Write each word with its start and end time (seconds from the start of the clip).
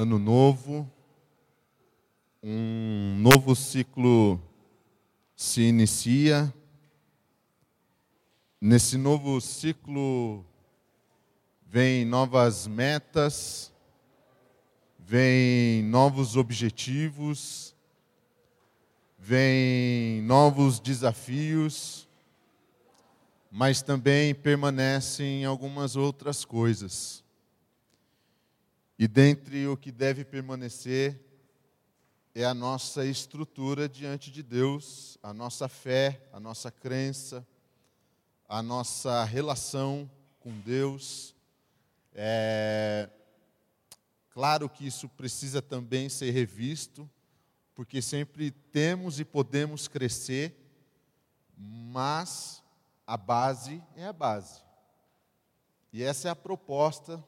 ano 0.00 0.16
novo, 0.16 0.88
um 2.40 3.16
novo 3.18 3.56
ciclo 3.56 4.40
se 5.34 5.62
inicia. 5.62 6.54
Nesse 8.60 8.96
novo 8.96 9.40
ciclo 9.40 10.46
vem 11.66 12.04
novas 12.04 12.68
metas, 12.68 13.72
vem 15.00 15.82
novos 15.82 16.36
objetivos, 16.36 17.74
vem 19.18 20.22
novos 20.22 20.78
desafios, 20.78 22.08
mas 23.50 23.82
também 23.82 24.32
permanecem 24.32 25.44
algumas 25.44 25.96
outras 25.96 26.44
coisas. 26.44 27.26
E 28.98 29.06
dentre 29.06 29.64
o 29.68 29.76
que 29.76 29.92
deve 29.92 30.24
permanecer 30.24 31.24
é 32.34 32.44
a 32.44 32.52
nossa 32.52 33.04
estrutura 33.04 33.88
diante 33.88 34.28
de 34.28 34.42
Deus, 34.42 35.16
a 35.22 35.32
nossa 35.32 35.68
fé, 35.68 36.28
a 36.32 36.40
nossa 36.40 36.68
crença, 36.68 37.46
a 38.48 38.60
nossa 38.60 39.22
relação 39.22 40.10
com 40.40 40.50
Deus. 40.60 41.32
É 42.12 43.08
claro 44.30 44.68
que 44.68 44.84
isso 44.84 45.08
precisa 45.08 45.62
também 45.62 46.08
ser 46.08 46.32
revisto, 46.32 47.08
porque 47.76 48.02
sempre 48.02 48.50
temos 48.50 49.20
e 49.20 49.24
podemos 49.24 49.86
crescer, 49.86 50.56
mas 51.56 52.64
a 53.06 53.16
base 53.16 53.80
é 53.94 54.06
a 54.06 54.12
base. 54.12 54.60
E 55.92 56.02
essa 56.02 56.26
é 56.26 56.30
a 56.32 56.36
proposta 56.36 57.24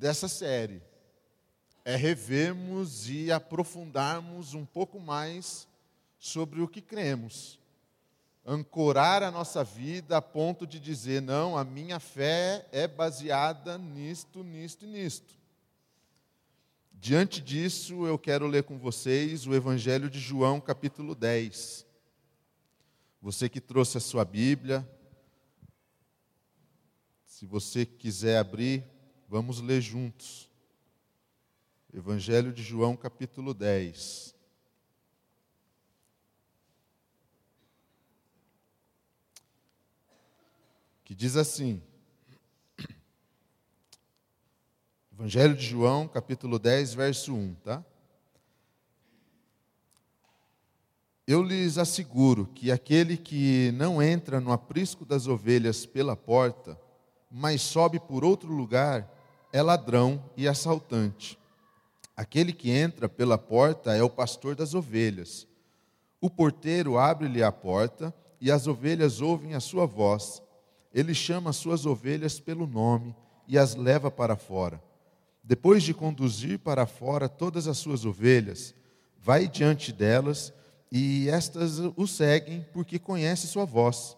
dessa 0.00 0.28
série 0.28 0.80
é 1.84 1.94
revermos 1.94 3.08
e 3.10 3.30
aprofundarmos 3.30 4.54
um 4.54 4.64
pouco 4.64 4.98
mais 4.98 5.68
sobre 6.18 6.62
o 6.62 6.68
que 6.68 6.80
cremos. 6.80 7.60
Ancorar 8.46 9.22
a 9.22 9.30
nossa 9.30 9.62
vida 9.62 10.16
a 10.16 10.22
ponto 10.22 10.66
de 10.66 10.80
dizer: 10.80 11.20
não, 11.20 11.56
a 11.56 11.62
minha 11.62 12.00
fé 12.00 12.66
é 12.72 12.88
baseada 12.88 13.76
nisto, 13.76 14.42
nisto 14.42 14.86
e 14.86 14.88
nisto. 14.88 15.34
Diante 16.94 17.42
disso, 17.42 18.06
eu 18.06 18.18
quero 18.18 18.46
ler 18.46 18.62
com 18.62 18.78
vocês 18.78 19.46
o 19.46 19.54
Evangelho 19.54 20.08
de 20.08 20.18
João, 20.18 20.60
capítulo 20.60 21.14
10. 21.14 21.86
Você 23.20 23.50
que 23.50 23.60
trouxe 23.60 23.98
a 23.98 24.00
sua 24.00 24.24
Bíblia, 24.24 24.86
se 27.26 27.44
você 27.44 27.84
quiser 27.84 28.38
abrir, 28.38 28.82
Vamos 29.30 29.60
ler 29.60 29.80
juntos. 29.80 30.50
Evangelho 31.94 32.52
de 32.52 32.64
João, 32.64 32.96
capítulo 32.96 33.54
10. 33.54 34.34
Que 41.04 41.14
diz 41.14 41.36
assim: 41.36 41.80
Evangelho 45.12 45.54
de 45.54 45.64
João, 45.64 46.08
capítulo 46.08 46.58
10, 46.58 46.94
verso 46.94 47.32
1, 47.32 47.54
tá? 47.54 47.84
Eu 51.24 51.40
lhes 51.40 51.78
asseguro 51.78 52.48
que 52.48 52.72
aquele 52.72 53.16
que 53.16 53.70
não 53.76 54.02
entra 54.02 54.40
no 54.40 54.50
aprisco 54.50 55.04
das 55.04 55.28
ovelhas 55.28 55.86
pela 55.86 56.16
porta, 56.16 56.76
mas 57.30 57.62
sobe 57.62 58.00
por 58.00 58.24
outro 58.24 58.52
lugar, 58.52 59.19
é 59.52 59.62
ladrão 59.62 60.22
e 60.36 60.46
assaltante. 60.46 61.38
Aquele 62.16 62.52
que 62.52 62.70
entra 62.70 63.08
pela 63.08 63.38
porta 63.38 63.94
é 63.94 64.02
o 64.02 64.10
pastor 64.10 64.54
das 64.54 64.74
ovelhas. 64.74 65.46
O 66.20 66.28
porteiro 66.28 66.98
abre-lhe 66.98 67.42
a 67.42 67.50
porta 67.50 68.14
e 68.40 68.50
as 68.50 68.66
ovelhas 68.66 69.20
ouvem 69.20 69.54
a 69.54 69.60
sua 69.60 69.86
voz. 69.86 70.42
Ele 70.92 71.14
chama 71.14 71.50
as 71.50 71.56
suas 71.56 71.86
ovelhas 71.86 72.38
pelo 72.38 72.66
nome 72.66 73.14
e 73.48 73.58
as 73.58 73.74
leva 73.74 74.10
para 74.10 74.36
fora. 74.36 74.82
Depois 75.42 75.82
de 75.82 75.94
conduzir 75.94 76.58
para 76.58 76.86
fora 76.86 77.28
todas 77.28 77.66
as 77.66 77.78
suas 77.78 78.04
ovelhas, 78.04 78.74
vai 79.18 79.48
diante 79.48 79.92
delas 79.92 80.52
e 80.92 81.28
estas 81.28 81.78
o 81.96 82.06
seguem 82.06 82.66
porque 82.72 82.98
conhece 82.98 83.46
sua 83.46 83.64
voz. 83.64 84.16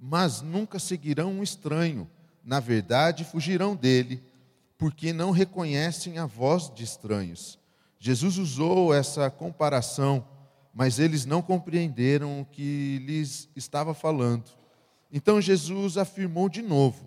Mas 0.00 0.40
nunca 0.40 0.78
seguirão 0.78 1.32
um 1.32 1.42
estranho 1.42 2.08
na 2.48 2.60
verdade, 2.60 3.24
fugirão 3.24 3.76
dele, 3.76 4.22
porque 4.78 5.12
não 5.12 5.30
reconhecem 5.30 6.16
a 6.18 6.24
voz 6.24 6.72
de 6.74 6.82
estranhos. 6.82 7.58
Jesus 7.98 8.38
usou 8.38 8.94
essa 8.94 9.28
comparação, 9.30 10.26
mas 10.72 10.98
eles 10.98 11.26
não 11.26 11.42
compreenderam 11.42 12.40
o 12.40 12.46
que 12.46 13.02
lhes 13.04 13.50
estava 13.54 13.92
falando. 13.92 14.44
Então 15.12 15.42
Jesus 15.42 15.98
afirmou 15.98 16.48
de 16.48 16.62
novo: 16.62 17.04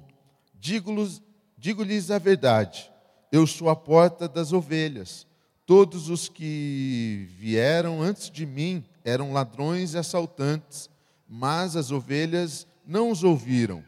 Digo-lhes 0.60 1.24
digo 1.58 1.84
a 2.14 2.20
verdade, 2.20 2.92
eu 3.32 3.48
sou 3.48 3.68
a 3.68 3.76
porta 3.76 4.28
das 4.28 4.54
ovelhas. 4.54 5.26
Todos 5.66 6.08
os 6.08 6.30
que 6.30 7.28
vieram 7.40 8.00
antes 8.00 8.30
de 8.30 8.46
mim 8.46 8.84
eram 9.04 9.34
ladrões 9.34 9.96
e 9.96 9.98
assaltantes, 9.98 10.88
mas 11.28 11.76
as 11.76 11.90
ovelhas 11.90 12.68
não 12.86 13.10
os 13.10 13.24
ouviram. 13.24 13.84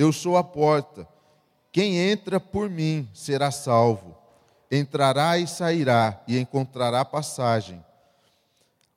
Eu 0.00 0.14
sou 0.14 0.38
a 0.38 0.42
porta. 0.42 1.06
Quem 1.70 1.98
entra 1.98 2.40
por 2.40 2.70
mim 2.70 3.06
será 3.12 3.50
salvo. 3.50 4.16
Entrará 4.72 5.36
e 5.36 5.46
sairá 5.46 6.22
e 6.26 6.38
encontrará 6.38 7.04
passagem. 7.04 7.84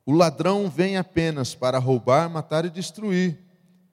O 0.05 0.13
ladrão 0.13 0.69
vem 0.69 0.95
apenas 0.95 1.53
para 1.53 1.77
roubar, 1.77 2.29
matar 2.29 2.63
e 2.63 2.69
destruir. 2.69 3.37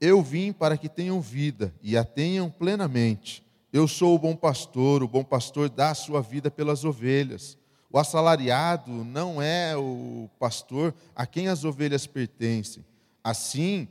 Eu 0.01 0.23
vim 0.23 0.53
para 0.53 0.79
que 0.79 0.89
tenham 0.89 1.21
vida 1.21 1.75
e 1.83 1.97
a 1.97 2.05
tenham 2.05 2.49
plenamente. 2.49 3.45
Eu 3.73 3.89
sou 3.89 4.15
o 4.15 4.19
bom 4.19 4.37
pastor, 4.37 5.03
o 5.03 5.09
bom 5.09 5.25
pastor 5.25 5.69
dá 5.69 5.91
a 5.91 5.97
sua 5.97 6.23
vida 6.23 6.49
pelas 6.49 6.85
ovelhas. 6.85 7.59
O 7.91 7.99
assalariado 7.99 8.93
não 8.93 9.43
é 9.43 9.77
o 9.77 10.31
pastor 10.39 10.95
a 11.17 11.27
quem 11.27 11.49
as 11.49 11.65
ovelhas 11.65 12.07
pertencem. 12.07 12.85
Assim, 13.25 13.89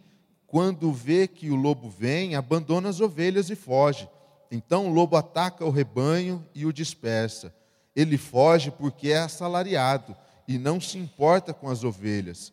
quando 0.49 0.91
vê 0.91 1.27
que 1.27 1.51
o 1.51 1.55
lobo 1.55 1.89
vem, 1.89 2.35
abandona 2.35 2.89
as 2.89 2.99
ovelhas 2.99 3.51
e 3.51 3.55
foge. 3.55 4.09
Então 4.51 4.87
o 4.87 4.93
lobo 4.93 5.15
ataca 5.15 5.63
o 5.63 5.69
rebanho 5.69 6.43
e 6.55 6.65
o 6.65 6.73
dispersa. 6.73 7.53
Ele 7.95 8.17
foge 8.17 8.71
porque 8.71 9.09
é 9.09 9.19
assalariado 9.19 10.15
e 10.47 10.57
não 10.57 10.81
se 10.81 10.97
importa 10.97 11.53
com 11.53 11.69
as 11.69 11.83
ovelhas. 11.83 12.51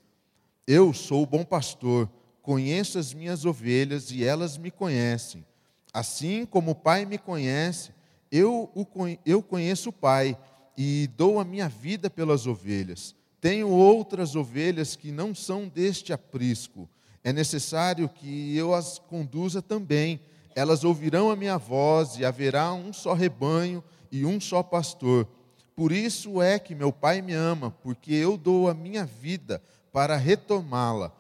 Eu 0.67 0.93
sou 0.93 1.23
o 1.23 1.27
bom 1.27 1.43
pastor, 1.43 2.11
conheço 2.43 2.99
as 2.99 3.15
minhas 3.15 3.47
ovelhas 3.47 4.11
e 4.11 4.23
elas 4.23 4.59
me 4.59 4.71
conhecem. 4.71 5.43
Assim 5.91 6.45
como 6.45 6.73
o 6.73 6.75
Pai 6.75 7.07
me 7.07 7.17
conhece, 7.17 7.93
eu, 8.31 8.71
o, 8.75 8.87
eu 9.25 9.43
conheço 9.43 9.89
o 9.89 9.93
Pai 9.93 10.37
e 10.77 11.09
dou 11.17 11.41
a 11.41 11.45
minha 11.45 11.69
vida 11.69 12.11
pelas 12.11 12.47
ovelhas. 12.47 13.15
Tenho 13.41 13.71
outras 13.71 14.37
ovelhas 14.37 14.95
que 14.97 15.11
não 15.11 15.35
são 15.35 15.67
deste 15.67 16.13
aprisco 16.13 16.87
é 17.27 17.33
necessário 17.33 18.09
que 18.09 18.57
eu 18.57 18.73
as 18.73 19.01
conduza 19.01 19.61
também. 19.61 20.21
Elas 20.55 20.85
ouvirão 20.85 21.29
a 21.29 21.35
minha 21.35 21.59
voz 21.59 22.17
e 22.17 22.25
haverá 22.25 22.73
um 22.73 22.93
só 22.93 23.15
rebanho 23.15 23.83
e 24.13 24.25
um 24.25 24.41
só 24.41 24.63
pastor. 24.63 25.27
Por 25.75 25.91
isso 25.91 26.41
é 26.41 26.57
que 26.57 26.73
meu 26.73 26.93
Pai 26.93 27.21
me 27.21 27.33
ama, 27.33 27.75
porque 27.83 28.15
eu 28.15 28.37
dou 28.37 28.71
a 28.71 28.75
minha 28.75 29.05
vida 29.05 29.61
para 29.93 30.15
retomá-la. 30.15 31.11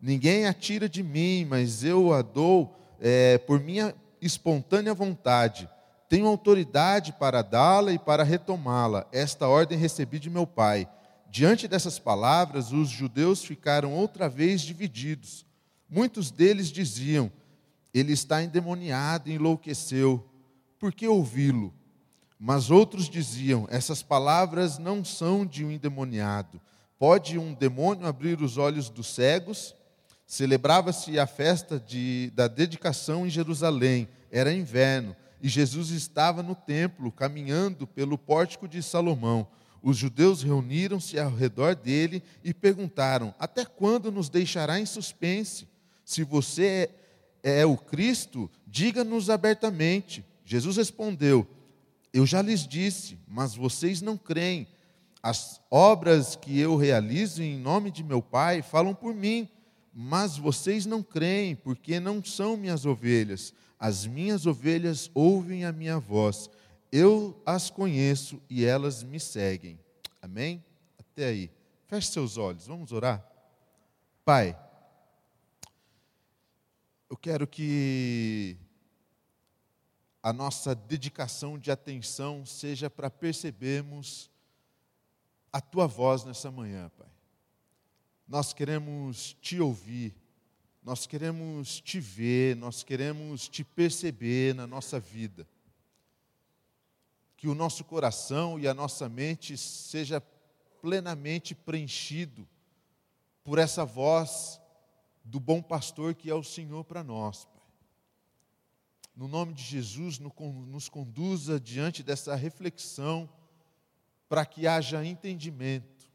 Ninguém 0.00 0.46
a 0.46 0.54
tira 0.54 0.88
de 0.88 1.02
mim, 1.02 1.44
mas 1.44 1.84
eu 1.84 2.14
a 2.14 2.22
dou 2.22 2.74
é, 2.98 3.36
por 3.36 3.60
minha 3.60 3.94
espontânea 4.18 4.94
vontade. 4.94 5.68
Tenho 6.08 6.26
autoridade 6.26 7.12
para 7.12 7.42
dá-la 7.42 7.92
e 7.92 7.98
para 7.98 8.24
retomá-la. 8.24 9.06
Esta 9.12 9.46
ordem 9.46 9.76
recebi 9.76 10.18
de 10.18 10.30
meu 10.30 10.46
Pai. 10.46 10.88
Diante 11.30 11.68
dessas 11.68 11.98
palavras, 11.98 12.72
os 12.72 12.88
judeus 12.88 13.44
ficaram 13.44 13.92
outra 13.92 14.26
vez 14.26 14.62
divididos. 14.62 15.49
Muitos 15.90 16.30
deles 16.30 16.68
diziam: 16.68 17.30
Ele 17.92 18.12
está 18.12 18.42
endemoniado 18.42 19.30
enlouqueceu, 19.30 20.24
por 20.78 20.94
que 20.94 21.06
ouvi-lo? 21.06 21.74
Mas 22.38 22.70
outros 22.70 23.08
diziam: 23.08 23.66
Essas 23.68 24.02
palavras 24.02 24.78
não 24.78 25.04
são 25.04 25.44
de 25.44 25.64
um 25.64 25.70
endemoniado. 25.70 26.60
Pode 26.98 27.38
um 27.38 27.52
demônio 27.52 28.06
abrir 28.06 28.40
os 28.40 28.56
olhos 28.56 28.88
dos 28.88 29.08
cegos? 29.08 29.74
Celebrava-se 30.26 31.18
a 31.18 31.26
festa 31.26 31.80
de, 31.80 32.30
da 32.34 32.46
dedicação 32.46 33.26
em 33.26 33.30
Jerusalém, 33.30 34.08
era 34.30 34.52
inverno, 34.52 35.16
e 35.42 35.48
Jesus 35.48 35.90
estava 35.90 36.42
no 36.42 36.54
templo, 36.54 37.10
caminhando 37.10 37.86
pelo 37.86 38.16
pórtico 38.16 38.68
de 38.68 38.82
Salomão. 38.82 39.48
Os 39.82 39.96
judeus 39.96 40.42
reuniram-se 40.42 41.18
ao 41.18 41.34
redor 41.34 41.74
dele 41.74 42.22
e 42.44 42.54
perguntaram: 42.54 43.34
Até 43.38 43.64
quando 43.64 44.12
nos 44.12 44.28
deixará 44.28 44.78
em 44.78 44.86
suspense? 44.86 45.66
Se 46.04 46.24
você 46.24 46.90
é 47.42 47.64
o 47.64 47.76
Cristo, 47.76 48.50
diga-nos 48.66 49.30
abertamente. 49.30 50.24
Jesus 50.44 50.76
respondeu: 50.76 51.46
Eu 52.12 52.26
já 52.26 52.42
lhes 52.42 52.66
disse, 52.66 53.18
mas 53.26 53.54
vocês 53.54 54.00
não 54.00 54.16
creem. 54.16 54.66
As 55.22 55.60
obras 55.70 56.34
que 56.34 56.58
eu 56.58 56.76
realizo 56.76 57.42
em 57.42 57.58
nome 57.58 57.90
de 57.90 58.02
meu 58.02 58.22
Pai 58.22 58.62
falam 58.62 58.94
por 58.94 59.14
mim, 59.14 59.48
mas 59.92 60.36
vocês 60.36 60.86
não 60.86 61.02
creem, 61.02 61.54
porque 61.54 62.00
não 62.00 62.24
são 62.24 62.56
minhas 62.56 62.86
ovelhas. 62.86 63.52
As 63.78 64.06
minhas 64.06 64.46
ovelhas 64.46 65.10
ouvem 65.14 65.64
a 65.64 65.72
minha 65.72 65.98
voz. 65.98 66.48
Eu 66.92 67.40
as 67.46 67.70
conheço 67.70 68.42
e 68.48 68.64
elas 68.64 69.02
me 69.02 69.20
seguem. 69.20 69.78
Amém? 70.20 70.64
Até 70.98 71.26
aí. 71.26 71.50
Feche 71.86 72.08
seus 72.08 72.36
olhos, 72.36 72.66
vamos 72.66 72.92
orar? 72.92 73.24
Pai, 74.24 74.56
eu 77.10 77.16
quero 77.16 77.44
que 77.44 78.56
a 80.22 80.32
nossa 80.32 80.76
dedicação 80.76 81.58
de 81.58 81.68
atenção 81.72 82.46
seja 82.46 82.88
para 82.88 83.10
percebermos 83.10 84.30
a 85.52 85.60
tua 85.60 85.88
voz 85.88 86.24
nessa 86.24 86.52
manhã, 86.52 86.88
Pai. 86.96 87.08
Nós 88.28 88.52
queremos 88.52 89.36
te 89.40 89.58
ouvir, 89.58 90.14
nós 90.84 91.04
queremos 91.04 91.80
te 91.80 91.98
ver, 91.98 92.54
nós 92.54 92.84
queremos 92.84 93.48
te 93.48 93.64
perceber 93.64 94.54
na 94.54 94.68
nossa 94.68 95.00
vida. 95.00 95.48
Que 97.36 97.48
o 97.48 97.56
nosso 97.56 97.82
coração 97.82 98.56
e 98.56 98.68
a 98.68 98.74
nossa 98.74 99.08
mente 99.08 99.56
seja 99.56 100.20
plenamente 100.80 101.56
preenchido 101.56 102.46
por 103.42 103.58
essa 103.58 103.84
voz 103.84 104.59
do 105.24 105.38
bom 105.38 105.62
pastor 105.62 106.14
que 106.14 106.30
é 106.30 106.34
o 106.34 106.42
Senhor 106.42 106.84
para 106.84 107.02
nós, 107.04 107.44
Pai. 107.44 107.60
No 109.14 109.28
nome 109.28 109.52
de 109.52 109.62
Jesus, 109.62 110.18
nos 110.18 110.88
conduza 110.88 111.60
diante 111.60 112.02
dessa 112.02 112.34
reflexão, 112.34 113.28
para 114.28 114.46
que 114.46 114.66
haja 114.66 115.04
entendimento, 115.04 116.08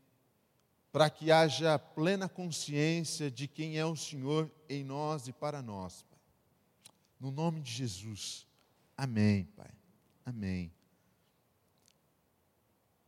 para 0.92 1.10
que 1.10 1.32
haja 1.32 1.78
plena 1.78 2.30
consciência 2.30 3.30
de 3.30 3.48
quem 3.48 3.78
é 3.78 3.86
o 3.86 3.96
Senhor 3.96 4.50
em 4.70 4.84
nós 4.84 5.28
e 5.28 5.34
para 5.34 5.62
nós, 5.62 6.02
Pai. 6.04 6.20
No 7.20 7.32
nome 7.32 7.62
de 7.62 7.72
Jesus, 7.72 8.48
amém, 8.98 9.44
Pai. 9.56 9.72
Amém. 10.26 10.72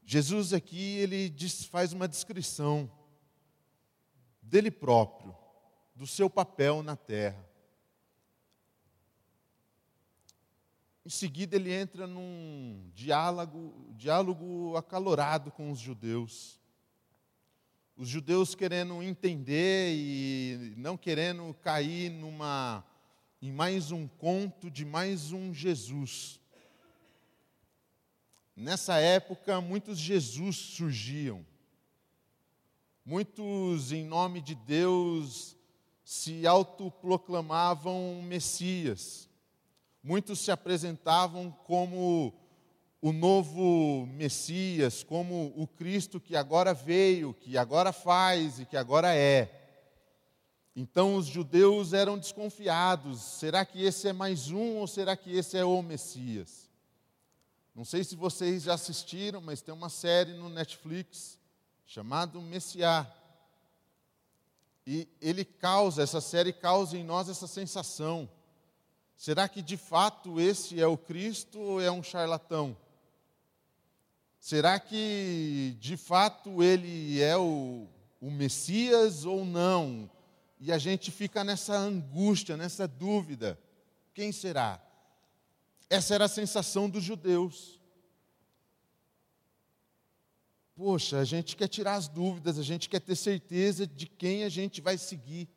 Jesus 0.05 0.53
aqui, 0.53 0.97
ele 0.97 1.29
diz, 1.29 1.65
faz 1.65 1.91
uma 1.91 2.07
descrição 2.07 2.89
dele 4.41 4.69
próprio, 4.69 5.35
do 5.97 6.05
seu 6.05 6.29
papel 6.29 6.83
na 6.83 6.95
terra. 6.95 7.43
Em 11.03 11.09
seguida, 11.09 11.55
ele 11.55 11.73
entra 11.73 12.05
num 12.05 12.91
diálogo, 12.93 13.73
diálogo 13.95 14.77
acalorado 14.77 15.51
com 15.51 15.71
os 15.71 15.79
judeus. 15.79 16.59
Os 17.95 18.07
judeus 18.07 18.53
querendo 18.53 19.01
entender 19.01 19.95
e 19.95 20.75
não 20.77 20.95
querendo 20.95 21.51
cair 21.55 22.11
numa, 22.11 22.85
em 23.41 23.51
mais 23.51 23.91
um 23.91 24.07
conto 24.07 24.69
de 24.69 24.85
mais 24.85 25.31
um 25.31 25.51
Jesus. 25.51 26.39
Nessa 28.55 28.99
época, 28.99 29.59
muitos 29.59 29.97
Jesus 29.97 30.57
surgiam. 30.57 31.43
Muitos, 33.03 33.91
em 33.91 34.03
nome 34.03 34.41
de 34.41 34.53
Deus, 34.53 35.56
se 36.07 36.47
autoproclamavam 36.47 38.21
Messias. 38.23 39.27
Muitos 40.01 40.39
se 40.39 40.49
apresentavam 40.49 41.51
como 41.65 42.33
o 43.01 43.11
novo 43.11 44.05
Messias, 44.13 45.03
como 45.03 45.51
o 45.57 45.67
Cristo 45.67 46.17
que 46.17 46.33
agora 46.33 46.73
veio, 46.73 47.33
que 47.33 47.57
agora 47.57 47.91
faz 47.91 48.57
e 48.57 48.65
que 48.65 48.77
agora 48.77 49.13
é. 49.13 49.51
Então 50.73 51.17
os 51.17 51.25
judeus 51.25 51.91
eram 51.91 52.17
desconfiados: 52.17 53.21
será 53.21 53.65
que 53.65 53.83
esse 53.83 54.07
é 54.07 54.13
mais 54.13 54.49
um 54.49 54.77
ou 54.77 54.87
será 54.87 55.17
que 55.17 55.35
esse 55.35 55.57
é 55.57 55.65
o 55.65 55.81
Messias? 55.81 56.69
Não 57.75 57.83
sei 57.83 58.05
se 58.05 58.15
vocês 58.15 58.63
já 58.63 58.75
assistiram, 58.75 59.41
mas 59.41 59.61
tem 59.61 59.73
uma 59.73 59.89
série 59.89 60.31
no 60.31 60.47
Netflix 60.47 61.37
chamada 61.85 62.39
Messiá. 62.39 63.13
E 64.89 65.05
ele 65.19 65.43
causa, 65.43 66.01
essa 66.01 66.21
série 66.21 66.53
causa 66.53 66.97
em 66.97 67.03
nós 67.03 67.27
essa 67.27 67.45
sensação. 67.45 68.29
Será 69.17 69.49
que 69.49 69.61
de 69.61 69.75
fato 69.75 70.39
esse 70.39 70.79
é 70.79 70.87
o 70.87 70.97
Cristo 70.97 71.59
ou 71.59 71.81
é 71.81 71.91
um 71.91 72.01
charlatão? 72.01 72.77
Será 74.39 74.79
que 74.79 75.75
de 75.81 75.97
fato 75.97 76.63
ele 76.63 77.21
é 77.21 77.35
o, 77.35 77.85
o 78.21 78.31
Messias 78.31 79.25
ou 79.25 79.43
não? 79.43 80.09
E 80.57 80.71
a 80.71 80.77
gente 80.77 81.11
fica 81.11 81.43
nessa 81.43 81.75
angústia, 81.75 82.55
nessa 82.55 82.87
dúvida: 82.87 83.59
quem 84.13 84.31
será? 84.31 84.81
Essa 85.89 86.15
era 86.15 86.25
a 86.25 86.29
sensação 86.29 86.89
dos 86.89 87.03
judeus. 87.03 87.76
Poxa, 90.77 91.17
a 91.17 91.23
gente 91.23 91.55
quer 91.55 91.67
tirar 91.67 91.95
as 91.95 92.07
dúvidas, 92.07 92.59
a 92.59 92.61
gente 92.61 92.87
quer 92.87 92.99
ter 92.99 93.15
certeza 93.15 93.87
de 93.87 94.05
quem 94.05 94.43
a 94.43 94.49
gente 94.49 94.79
vai 94.79 94.95
seguir. 94.95 95.49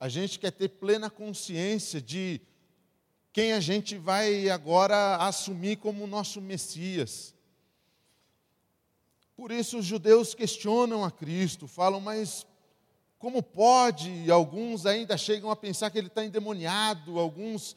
A 0.00 0.08
gente 0.08 0.38
quer 0.38 0.50
ter 0.52 0.70
plena 0.70 1.10
consciência 1.10 2.00
de 2.00 2.40
quem 3.30 3.52
a 3.52 3.60
gente 3.60 3.98
vai 3.98 4.48
agora 4.48 5.16
assumir 5.16 5.76
como 5.76 6.06
nosso 6.06 6.40
Messias. 6.40 7.34
Por 9.36 9.52
isso 9.52 9.80
os 9.80 9.84
judeus 9.84 10.34
questionam 10.34 11.04
a 11.04 11.10
Cristo, 11.10 11.68
falam, 11.68 12.00
mas 12.00 12.46
como 13.18 13.42
pode? 13.42 14.10
E 14.10 14.30
alguns 14.30 14.86
ainda 14.86 15.18
chegam 15.18 15.50
a 15.50 15.56
pensar 15.56 15.90
que 15.90 15.98
ele 15.98 16.06
está 16.06 16.24
endemoniado, 16.24 17.18
alguns 17.18 17.76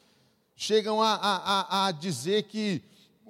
chegam 0.55 1.01
a, 1.01 1.15
a, 1.15 1.87
a 1.87 1.91
dizer 1.91 2.43
que 2.43 2.81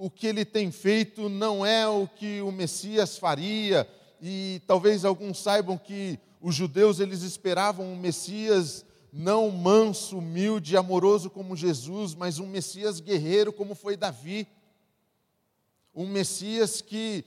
o 0.02 0.10
que 0.10 0.28
ele 0.28 0.46
tem 0.46 0.72
feito 0.72 1.28
não 1.28 1.66
é 1.66 1.86
o 1.86 2.08
que 2.08 2.42
o 2.42 2.54
Messias 2.54 3.18
faria, 3.18 3.86
e 4.22 4.62
talvez 4.66 5.04
alguns 5.04 5.40
saibam 5.40 5.78
que 5.78 6.18
os 6.40 6.56
judeus 6.56 7.02
eles 7.02 7.22
esperavam 7.22 7.86
um 7.86 7.98
Messias 7.98 8.86
não 9.12 9.52
manso, 9.52 10.20
humilde, 10.20 10.78
amoroso 10.78 11.30
como 11.30 11.54
Jesus, 11.54 12.16
mas 12.16 12.40
um 12.40 12.48
Messias 12.48 13.02
guerreiro 13.02 13.52
como 13.52 13.76
foi 13.76 13.98
Davi. 13.98 14.48
Um 15.94 16.08
Messias 16.08 16.80
que 16.80 17.26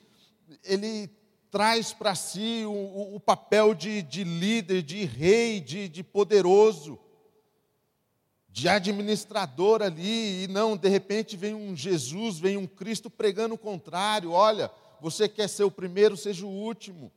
ele 0.64 1.10
traz 1.50 1.92
para 1.92 2.14
si 2.14 2.64
o, 2.64 3.16
o, 3.16 3.20
papel 3.20 3.74
de, 3.74 4.00
de 4.00 4.24
líder, 4.24 4.80
de 4.80 5.04
rei, 5.04 5.60
de, 5.60 5.90
de 5.90 6.02
poderoso 6.02 6.98
de 8.52 8.68
administrador 8.68 9.80
ali, 9.80 10.44
e 10.44 10.48
não, 10.48 10.76
de 10.76 10.88
repente 10.88 11.36
vem 11.36 11.54
um 11.54 11.74
Jesus, 11.74 12.38
vem 12.38 12.58
um 12.58 12.66
Cristo 12.66 13.08
pregando 13.08 13.54
o 13.54 13.58
contrário. 13.58 14.30
Olha, 14.30 14.70
você 15.00 15.26
quer 15.26 15.48
ser 15.48 15.64
o 15.64 15.70
primeiro, 15.70 16.18
seja 16.18 16.44
o 16.44 16.50
último. 16.50 17.10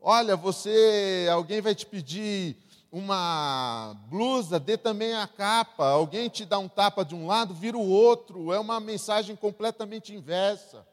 Olha, 0.00 0.36
você, 0.36 1.28
alguém 1.30 1.60
vai 1.60 1.76
te 1.76 1.86
pedir 1.86 2.56
uma 2.90 3.96
blusa, 4.08 4.58
dê 4.58 4.76
também 4.76 5.14
a 5.14 5.28
capa. 5.28 5.86
Alguém 5.86 6.28
te 6.28 6.44
dá 6.44 6.58
um 6.58 6.68
tapa 6.68 7.04
de 7.04 7.14
um 7.14 7.26
lado, 7.26 7.54
vira 7.54 7.76
o 7.76 7.88
outro. 7.88 8.52
É 8.52 8.58
uma 8.58 8.80
mensagem 8.80 9.36
completamente 9.36 10.12
inversa. 10.12 10.84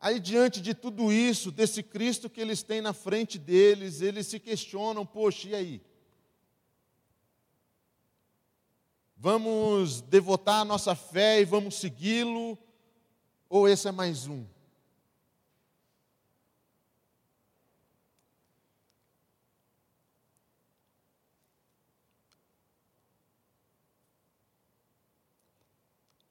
Aí, 0.00 0.20
diante 0.20 0.60
de 0.60 0.74
tudo 0.74 1.10
isso, 1.10 1.50
desse 1.50 1.82
Cristo 1.82 2.30
que 2.30 2.40
eles 2.40 2.62
têm 2.62 2.80
na 2.80 2.92
frente 2.92 3.36
deles, 3.36 4.00
eles 4.00 4.28
se 4.28 4.38
questionam: 4.38 5.04
poxa, 5.04 5.48
e 5.48 5.54
aí? 5.54 5.93
Vamos 9.24 10.02
devotar 10.02 10.60
a 10.60 10.64
nossa 10.66 10.94
fé 10.94 11.40
e 11.40 11.46
vamos 11.46 11.76
segui-lo? 11.76 12.58
Ou 13.48 13.66
esse 13.66 13.88
é 13.88 13.90
mais 13.90 14.26
um? 14.26 14.44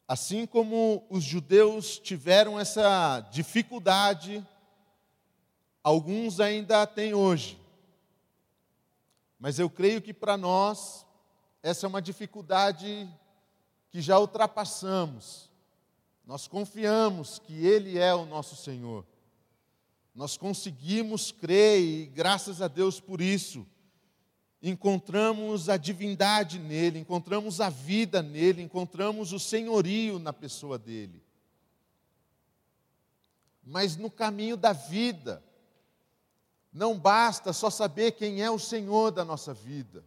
Assim 0.08 0.46
como 0.46 1.04
os 1.10 1.24
judeus 1.24 1.98
tiveram 1.98 2.60
essa 2.60 3.22
dificuldade, 3.32 4.48
alguns 5.84 6.40
ainda 6.40 6.86
têm 6.86 7.16
hoje. 7.16 7.60
Mas 9.40 9.58
eu 9.58 9.68
creio 9.68 10.00
que 10.00 10.14
para 10.14 10.38
nós, 10.38 11.03
essa 11.64 11.86
é 11.86 11.90
uma 11.90 12.02
dificuldade 12.02 13.10
que 13.90 14.02
já 14.02 14.20
ultrapassamos. 14.20 15.50
Nós 16.26 16.46
confiamos 16.46 17.40
que 17.40 17.66
Ele 17.66 17.98
é 17.98 18.14
o 18.14 18.26
nosso 18.26 18.58
Senhor. 18.58 19.06
Nós 20.14 20.36
conseguimos 20.36 21.32
crer 21.32 21.80
e 21.80 22.06
graças 22.08 22.62
a 22.62 22.68
Deus 22.68 23.00
por 23.00 23.22
isso. 23.22 23.66
encontramos 24.66 25.68
a 25.68 25.76
divindade 25.76 26.58
nele, 26.58 26.98
encontramos 26.98 27.60
a 27.60 27.70
vida 27.70 28.22
nele, 28.22 28.62
encontramos 28.62 29.34
o 29.34 29.40
senhorio 29.40 30.20
na 30.20 30.32
pessoa 30.32 30.78
dele. 30.78 31.22
Mas 33.62 33.98
no 33.98 34.10
caminho 34.10 34.56
da 34.56 34.72
vida, 34.72 35.44
não 36.72 36.98
basta 36.98 37.52
só 37.52 37.70
saber 37.70 38.14
quem 38.14 38.42
é 38.42 38.50
o 38.50 38.58
Senhor 38.58 39.12
da 39.12 39.26
nossa 39.26 39.54
vida. 39.54 40.04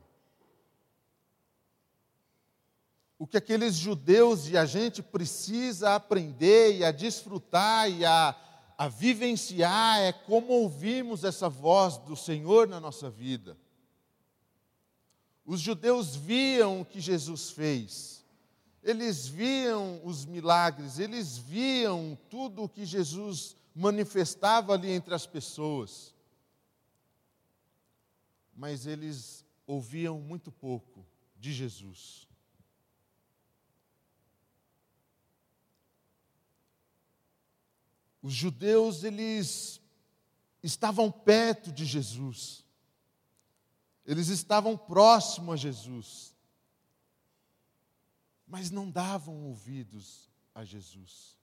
O 3.18 3.26
que 3.26 3.36
aqueles 3.36 3.74
judeus 3.74 4.48
e 4.48 4.58
a 4.58 4.66
gente 4.66 5.02
precisa 5.02 5.94
aprender 5.94 6.76
e 6.76 6.84
a 6.84 6.92
desfrutar 6.92 7.90
e 7.90 8.04
a, 8.04 8.36
a 8.76 8.88
vivenciar 8.88 10.00
é 10.00 10.12
como 10.12 10.52
ouvimos 10.52 11.24
essa 11.24 11.48
voz 11.48 11.96
do 11.98 12.14
Senhor 12.14 12.68
na 12.68 12.78
nossa 12.78 13.08
vida. 13.08 13.56
Os 15.46 15.60
judeus 15.60 16.14
viam 16.14 16.80
o 16.80 16.84
que 16.84 17.00
Jesus 17.00 17.50
fez, 17.50 18.24
eles 18.82 19.26
viam 19.26 20.00
os 20.04 20.26
milagres, 20.26 20.98
eles 20.98 21.38
viam 21.38 22.18
tudo 22.28 22.64
o 22.64 22.68
que 22.68 22.84
Jesus 22.84 23.56
manifestava 23.74 24.74
ali 24.74 24.90
entre 24.90 25.14
as 25.14 25.26
pessoas, 25.26 26.14
mas 28.54 28.86
eles 28.86 29.44
ouviam 29.66 30.18
muito 30.18 30.50
pouco 30.50 31.06
de 31.38 31.52
Jesus. 31.52 32.25
Os 38.26 38.34
judeus, 38.34 39.04
eles 39.04 39.80
estavam 40.60 41.12
perto 41.12 41.70
de 41.70 41.84
Jesus. 41.84 42.64
Eles 44.04 44.26
estavam 44.26 44.76
próximos 44.76 45.52
a 45.52 45.56
Jesus, 45.56 46.34
mas 48.44 48.68
não 48.68 48.90
davam 48.90 49.46
ouvidos 49.46 50.28
a 50.52 50.64
Jesus. 50.64 51.38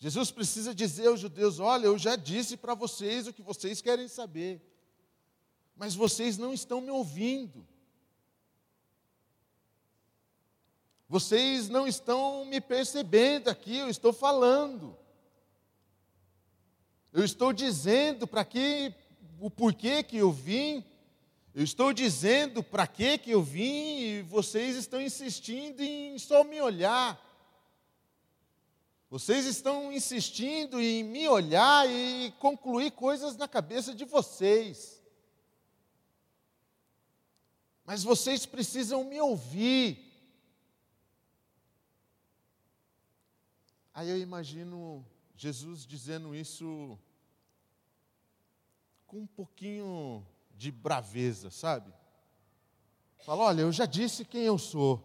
Jesus 0.00 0.32
precisa 0.32 0.74
dizer 0.74 1.06
aos 1.06 1.20
judeus: 1.20 1.60
Olha, 1.60 1.86
eu 1.86 1.96
já 1.96 2.16
disse 2.16 2.56
para 2.56 2.74
vocês 2.74 3.28
o 3.28 3.32
que 3.32 3.40
vocês 3.40 3.80
querem 3.80 4.08
saber, 4.08 4.60
mas 5.76 5.94
vocês 5.94 6.36
não 6.36 6.52
estão 6.52 6.80
me 6.80 6.90
ouvindo. 6.90 7.64
Vocês 11.08 11.68
não 11.68 11.86
estão 11.86 12.44
me 12.44 12.60
percebendo 12.60 13.48
aqui, 13.48 13.76
eu 13.76 13.88
estou 13.88 14.12
falando. 14.12 14.98
Eu 17.12 17.24
estou 17.24 17.52
dizendo 17.52 18.26
para 18.26 18.44
que 18.44 18.94
o 19.40 19.50
porquê 19.50 20.02
que 20.02 20.16
eu 20.16 20.30
vim, 20.30 20.84
eu 21.52 21.64
estou 21.64 21.92
dizendo 21.92 22.62
para 22.62 22.86
que 22.86 23.18
que 23.18 23.32
eu 23.32 23.42
vim 23.42 23.98
e 23.98 24.22
vocês 24.22 24.76
estão 24.76 25.00
insistindo 25.00 25.80
em 25.80 26.16
só 26.18 26.44
me 26.44 26.60
olhar. 26.60 27.20
Vocês 29.10 29.44
estão 29.44 29.92
insistindo 29.92 30.80
em 30.80 31.02
me 31.02 31.28
olhar 31.28 31.90
e 31.90 32.32
concluir 32.38 32.92
coisas 32.92 33.36
na 33.36 33.48
cabeça 33.48 33.92
de 33.92 34.04
vocês. 34.04 35.02
Mas 37.84 38.04
vocês 38.04 38.46
precisam 38.46 39.02
me 39.02 39.20
ouvir. 39.20 40.08
Aí 43.92 44.08
eu 44.08 44.16
imagino 44.16 45.04
Jesus 45.40 45.86
dizendo 45.86 46.34
isso 46.34 46.98
com 49.06 49.20
um 49.20 49.26
pouquinho 49.26 50.22
de 50.54 50.70
braveza, 50.70 51.50
sabe? 51.50 51.90
Fala: 53.24 53.44
olha, 53.44 53.62
eu 53.62 53.72
já 53.72 53.86
disse 53.86 54.22
quem 54.22 54.42
eu 54.42 54.58
sou. 54.58 55.02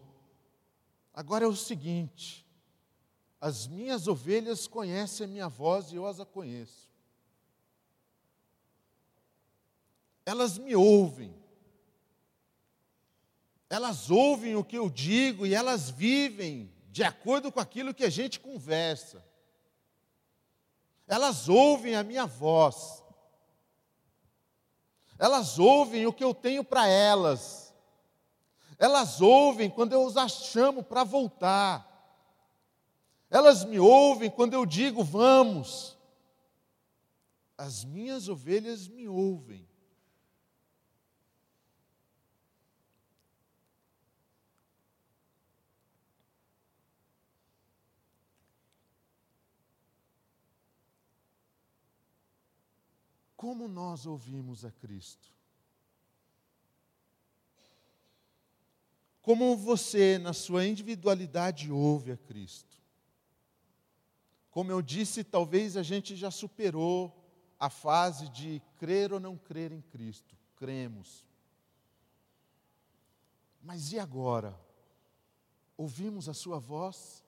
Agora 1.14 1.46
é 1.46 1.48
o 1.48 1.56
seguinte: 1.56 2.46
as 3.40 3.66
minhas 3.66 4.06
ovelhas 4.06 4.66
conhecem 4.66 5.24
a 5.24 5.28
minha 5.28 5.48
voz 5.48 5.90
e 5.90 5.96
eu 5.96 6.04
as 6.04 6.22
conheço. 6.24 6.86
Elas 10.26 10.58
me 10.58 10.76
ouvem. 10.76 11.34
Elas 13.70 14.10
ouvem 14.10 14.54
o 14.54 14.62
que 14.62 14.76
eu 14.76 14.90
digo 14.90 15.46
e 15.46 15.54
elas 15.54 15.88
vivem 15.88 16.70
de 16.90 17.02
acordo 17.02 17.50
com 17.50 17.58
aquilo 17.58 17.94
que 17.94 18.04
a 18.04 18.10
gente 18.10 18.38
conversa. 18.38 19.24
Elas 21.06 21.48
ouvem 21.48 21.94
a 21.94 22.02
minha 22.02 22.26
voz. 22.26 23.02
Elas 25.18 25.58
ouvem 25.58 26.06
o 26.06 26.12
que 26.12 26.24
eu 26.24 26.34
tenho 26.34 26.64
para 26.64 26.86
elas. 26.86 27.74
Elas 28.78 29.20
ouvem 29.20 29.70
quando 29.70 29.92
eu 29.92 30.06
as 30.18 30.32
chamo 30.32 30.82
para 30.82 31.04
voltar. 31.04 31.86
Elas 33.30 33.64
me 33.64 33.78
ouvem 33.78 34.30
quando 34.30 34.54
eu 34.54 34.66
digo 34.66 35.02
vamos. 35.02 35.96
As 37.56 37.84
minhas 37.84 38.28
ovelhas 38.28 38.86
me 38.86 39.08
ouvem. 39.08 39.66
Como 53.46 53.68
nós 53.68 54.06
ouvimos 54.06 54.64
a 54.64 54.72
Cristo. 54.72 55.32
Como 59.22 59.56
você, 59.56 60.18
na 60.18 60.32
sua 60.32 60.66
individualidade, 60.66 61.70
ouve 61.70 62.10
a 62.10 62.16
Cristo. 62.16 62.76
Como 64.50 64.72
eu 64.72 64.82
disse, 64.82 65.22
talvez 65.22 65.76
a 65.76 65.84
gente 65.84 66.16
já 66.16 66.28
superou 66.28 67.24
a 67.56 67.70
fase 67.70 68.28
de 68.30 68.60
crer 68.78 69.12
ou 69.12 69.20
não 69.20 69.38
crer 69.38 69.70
em 69.70 69.80
Cristo. 69.80 70.36
Cremos. 70.56 71.24
Mas 73.62 73.92
e 73.92 73.98
agora? 74.00 74.58
Ouvimos 75.76 76.28
a 76.28 76.34
Sua 76.34 76.58
voz? 76.58 77.24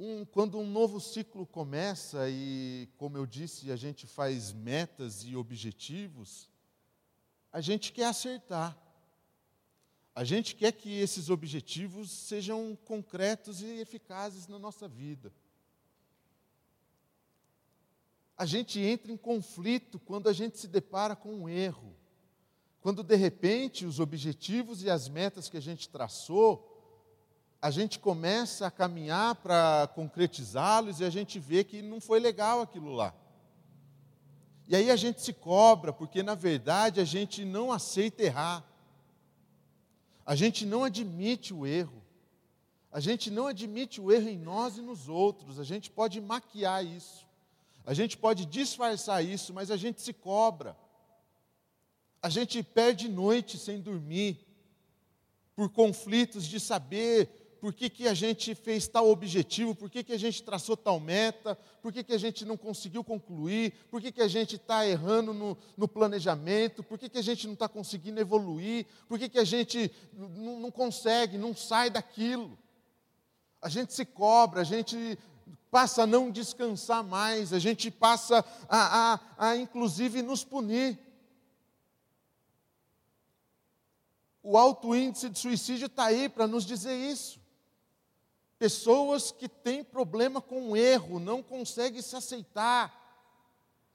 Um, 0.00 0.24
quando 0.24 0.58
um 0.60 0.70
novo 0.70 1.00
ciclo 1.00 1.44
começa 1.44 2.30
e, 2.30 2.88
como 2.96 3.16
eu 3.16 3.26
disse, 3.26 3.72
a 3.72 3.76
gente 3.76 4.06
faz 4.06 4.52
metas 4.52 5.24
e 5.24 5.34
objetivos, 5.34 6.48
a 7.52 7.60
gente 7.60 7.90
quer 7.90 8.04
acertar. 8.04 8.78
A 10.14 10.22
gente 10.22 10.54
quer 10.54 10.70
que 10.70 11.00
esses 11.00 11.30
objetivos 11.30 12.12
sejam 12.12 12.78
concretos 12.84 13.60
e 13.60 13.66
eficazes 13.80 14.46
na 14.46 14.58
nossa 14.58 14.86
vida. 14.86 15.32
A 18.36 18.46
gente 18.46 18.78
entra 18.78 19.10
em 19.10 19.16
conflito 19.16 19.98
quando 19.98 20.28
a 20.28 20.32
gente 20.32 20.58
se 20.58 20.68
depara 20.68 21.16
com 21.16 21.34
um 21.34 21.48
erro. 21.48 21.92
Quando, 22.80 23.02
de 23.02 23.16
repente, 23.16 23.84
os 23.84 23.98
objetivos 23.98 24.84
e 24.84 24.90
as 24.90 25.08
metas 25.08 25.48
que 25.48 25.56
a 25.56 25.60
gente 25.60 25.88
traçou 25.88 26.67
a 27.60 27.70
gente 27.70 27.98
começa 27.98 28.66
a 28.66 28.70
caminhar 28.70 29.34
para 29.36 29.88
concretizá-los 29.94 31.00
e 31.00 31.04
a 31.04 31.10
gente 31.10 31.38
vê 31.38 31.64
que 31.64 31.82
não 31.82 32.00
foi 32.00 32.20
legal 32.20 32.60
aquilo 32.60 32.92
lá. 32.92 33.12
E 34.68 34.76
aí 34.76 34.90
a 34.90 34.96
gente 34.96 35.20
se 35.22 35.32
cobra, 35.32 35.92
porque 35.92 36.22
na 36.22 36.34
verdade 36.34 37.00
a 37.00 37.04
gente 37.04 37.44
não 37.44 37.72
aceita 37.72 38.22
errar. 38.22 38.64
A 40.24 40.36
gente 40.36 40.64
não 40.64 40.84
admite 40.84 41.52
o 41.52 41.66
erro. 41.66 42.02
A 42.92 43.00
gente 43.00 43.30
não 43.30 43.46
admite 43.46 44.00
o 44.00 44.12
erro 44.12 44.28
em 44.28 44.38
nós 44.38 44.76
e 44.76 44.82
nos 44.82 45.08
outros. 45.08 45.58
A 45.58 45.64
gente 45.64 45.90
pode 45.90 46.20
maquiar 46.20 46.84
isso. 46.84 47.26
A 47.84 47.92
gente 47.94 48.16
pode 48.16 48.44
disfarçar 48.44 49.24
isso, 49.24 49.52
mas 49.52 49.70
a 49.70 49.76
gente 49.76 50.00
se 50.00 50.12
cobra. 50.12 50.76
A 52.22 52.28
gente 52.28 52.62
perde 52.62 53.08
noite 53.08 53.58
sem 53.58 53.80
dormir 53.80 54.38
por 55.56 55.70
conflitos 55.70 56.46
de 56.46 56.60
saber 56.60 57.37
por 57.60 57.72
que, 57.72 57.90
que 57.90 58.06
a 58.06 58.14
gente 58.14 58.54
fez 58.54 58.86
tal 58.86 59.08
objetivo, 59.10 59.74
por 59.74 59.90
que, 59.90 60.04
que 60.04 60.12
a 60.12 60.18
gente 60.18 60.42
traçou 60.42 60.76
tal 60.76 61.00
meta, 61.00 61.56
por 61.82 61.92
que, 61.92 62.04
que 62.04 62.12
a 62.12 62.18
gente 62.18 62.44
não 62.44 62.56
conseguiu 62.56 63.02
concluir, 63.02 63.72
por 63.90 64.00
que, 64.00 64.12
que 64.12 64.22
a 64.22 64.28
gente 64.28 64.56
está 64.56 64.86
errando 64.86 65.34
no, 65.34 65.58
no, 65.76 65.88
planejamento, 65.88 66.82
por 66.82 66.98
que, 66.98 67.08
que 67.08 67.18
a 67.18 67.22
gente 67.22 67.46
não 67.46 67.54
está 67.54 67.68
conseguindo 67.68 68.20
evoluir, 68.20 68.86
por 69.08 69.18
que, 69.18 69.28
que 69.28 69.38
a 69.38 69.44
gente 69.44 69.90
não, 70.12 70.60
não 70.60 70.70
consegue, 70.70 71.36
não 71.36 71.54
sai 71.54 71.90
daquilo. 71.90 72.56
A 73.60 73.68
gente 73.68 73.92
se 73.92 74.04
cobra, 74.04 74.60
a 74.60 74.64
gente 74.64 75.18
passa 75.70 76.04
a 76.04 76.06
não 76.06 76.30
descansar 76.30 77.02
mais, 77.02 77.52
a 77.52 77.58
gente 77.58 77.90
passa 77.90 78.44
a, 78.68 79.14
a, 79.14 79.20
a 79.36 79.56
inclusive 79.56 80.22
nos 80.22 80.44
punir. 80.44 80.98
O 84.42 84.56
alto 84.56 84.94
índice 84.94 85.28
de 85.28 85.38
suicídio 85.38 85.86
está 85.86 86.04
aí 86.04 86.28
para 86.28 86.46
nos 86.46 86.64
dizer 86.64 86.96
isso. 86.96 87.37
Pessoas 88.58 89.30
que 89.30 89.48
têm 89.48 89.84
problema 89.84 90.40
com 90.40 90.70
o 90.70 90.76
erro, 90.76 91.20
não 91.20 91.42
conseguem 91.42 92.02
se 92.02 92.16
aceitar. 92.16 92.96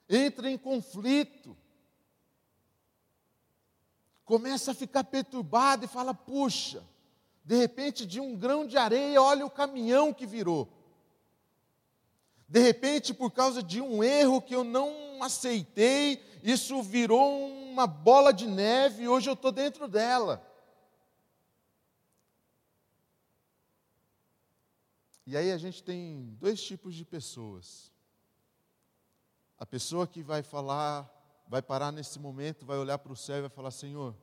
entra 0.08 0.50
em 0.50 0.58
conflito, 0.58 1.56
começa 4.24 4.70
a 4.70 4.74
ficar 4.74 5.04
perturbado 5.04 5.84
e 5.84 5.88
fala: 5.88 6.14
puxa, 6.14 6.82
de 7.44 7.56
repente, 7.56 8.06
de 8.06 8.20
um 8.20 8.34
grão 8.34 8.66
de 8.66 8.78
areia, 8.78 9.20
olha 9.20 9.44
o 9.44 9.50
caminhão 9.50 10.14
que 10.14 10.26
virou. 10.26 10.68
De 12.48 12.60
repente, 12.60 13.12
por 13.12 13.30
causa 13.30 13.62
de 13.62 13.80
um 13.80 14.02
erro 14.02 14.40
que 14.40 14.54
eu 14.54 14.64
não 14.64 15.22
aceitei, 15.22 16.24
isso 16.42 16.82
virou 16.82 17.48
uma 17.48 17.86
bola 17.86 18.32
de 18.32 18.46
neve 18.46 19.02
e 19.02 19.08
hoje 19.08 19.28
eu 19.28 19.34
estou 19.34 19.52
dentro 19.52 19.88
dela. 19.88 20.53
E 25.26 25.36
aí 25.36 25.50
a 25.50 25.58
gente 25.58 25.82
tem 25.82 26.36
dois 26.38 26.62
tipos 26.62 26.94
de 26.94 27.04
pessoas. 27.04 27.90
A 29.58 29.64
pessoa 29.64 30.06
que 30.06 30.22
vai 30.22 30.42
falar, 30.42 31.10
vai 31.48 31.62
parar 31.62 31.90
nesse 31.90 32.18
momento, 32.18 32.66
vai 32.66 32.76
olhar 32.76 32.98
para 32.98 33.12
o 33.12 33.16
céu 33.16 33.38
e 33.38 33.40
vai 33.42 33.50
falar: 33.50 33.70
Senhor, 33.70 34.14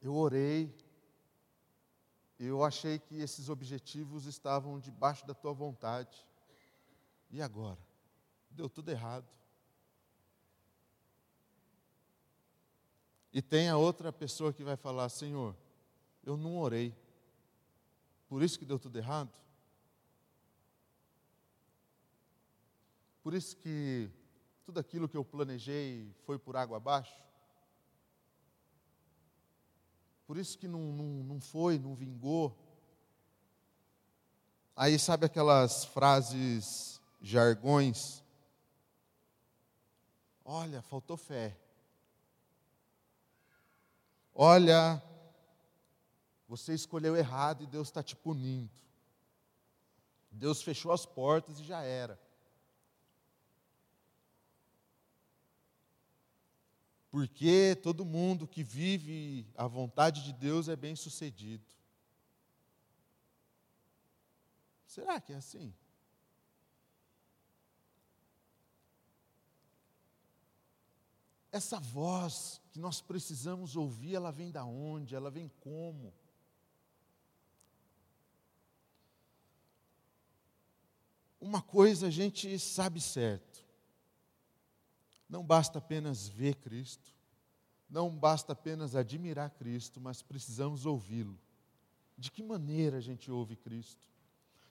eu 0.00 0.14
orei, 0.14 0.72
eu 2.38 2.64
achei 2.64 2.98
que 2.98 3.16
esses 3.16 3.48
objetivos 3.48 4.26
estavam 4.26 4.78
debaixo 4.78 5.26
da 5.26 5.34
tua 5.34 5.52
vontade. 5.52 6.26
E 7.30 7.42
agora? 7.42 7.78
Deu 8.50 8.68
tudo 8.68 8.90
errado. 8.90 9.26
E 13.32 13.40
tem 13.40 13.68
a 13.68 13.76
outra 13.76 14.12
pessoa 14.12 14.52
que 14.52 14.62
vai 14.62 14.76
falar: 14.76 15.08
Senhor, 15.08 15.56
eu 16.22 16.36
não 16.36 16.58
orei. 16.58 16.94
Por 18.32 18.42
isso 18.42 18.58
que 18.58 18.64
deu 18.64 18.78
tudo 18.78 18.96
errado? 18.96 19.30
Por 23.22 23.34
isso 23.34 23.54
que 23.54 24.10
tudo 24.64 24.80
aquilo 24.80 25.06
que 25.06 25.18
eu 25.18 25.22
planejei 25.22 26.10
foi 26.24 26.38
por 26.38 26.56
água 26.56 26.78
abaixo? 26.78 27.14
Por 30.26 30.38
isso 30.38 30.56
que 30.56 30.66
não, 30.66 30.80
não, 30.80 31.04
não 31.24 31.40
foi, 31.42 31.78
não 31.78 31.94
vingou. 31.94 32.56
Aí 34.74 34.98
sabe 34.98 35.26
aquelas 35.26 35.84
frases, 35.84 37.02
jargões? 37.20 38.24
Olha, 40.42 40.80
faltou 40.80 41.18
fé. 41.18 41.54
Olha, 44.34 45.02
você 46.52 46.74
escolheu 46.74 47.16
errado 47.16 47.64
e 47.64 47.66
Deus 47.66 47.88
está 47.88 48.02
te 48.02 48.14
punindo. 48.14 48.70
Deus 50.30 50.60
fechou 50.60 50.92
as 50.92 51.06
portas 51.06 51.58
e 51.58 51.64
já 51.64 51.80
era. 51.80 52.20
Porque 57.10 57.74
todo 57.82 58.04
mundo 58.04 58.46
que 58.46 58.62
vive 58.62 59.46
a 59.56 59.66
vontade 59.66 60.22
de 60.24 60.32
Deus 60.34 60.68
é 60.68 60.76
bem 60.76 60.94
sucedido. 60.94 61.64
Será 64.84 65.18
que 65.22 65.32
é 65.32 65.36
assim? 65.36 65.74
Essa 71.50 71.80
voz 71.80 72.60
que 72.70 72.78
nós 72.78 73.00
precisamos 73.00 73.74
ouvir, 73.74 74.16
ela 74.16 74.30
vem 74.30 74.50
da 74.50 74.66
onde? 74.66 75.14
Ela 75.14 75.30
vem 75.30 75.48
como? 75.60 76.12
Uma 81.42 81.60
coisa 81.60 82.06
a 82.06 82.10
gente 82.10 82.56
sabe 82.56 83.00
certo. 83.00 83.64
Não 85.28 85.44
basta 85.44 85.78
apenas 85.78 86.28
ver 86.28 86.54
Cristo, 86.54 87.12
não 87.90 88.16
basta 88.16 88.52
apenas 88.52 88.94
admirar 88.94 89.50
Cristo, 89.50 90.00
mas 90.00 90.22
precisamos 90.22 90.86
ouvi-lo. 90.86 91.36
De 92.16 92.30
que 92.30 92.44
maneira 92.44 92.98
a 92.98 93.00
gente 93.00 93.28
ouve 93.28 93.56
Cristo? 93.56 94.00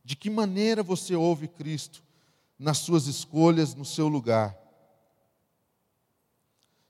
De 0.01 0.15
que 0.15 0.29
maneira 0.29 0.81
você 0.81 1.13
ouve 1.13 1.49
Cristo 1.49 2.01
nas 2.57 2.77
suas 2.77 3.05
escolhas, 3.05 3.75
no 3.75 3.83
seu 3.83 4.07
lugar? 4.07 4.57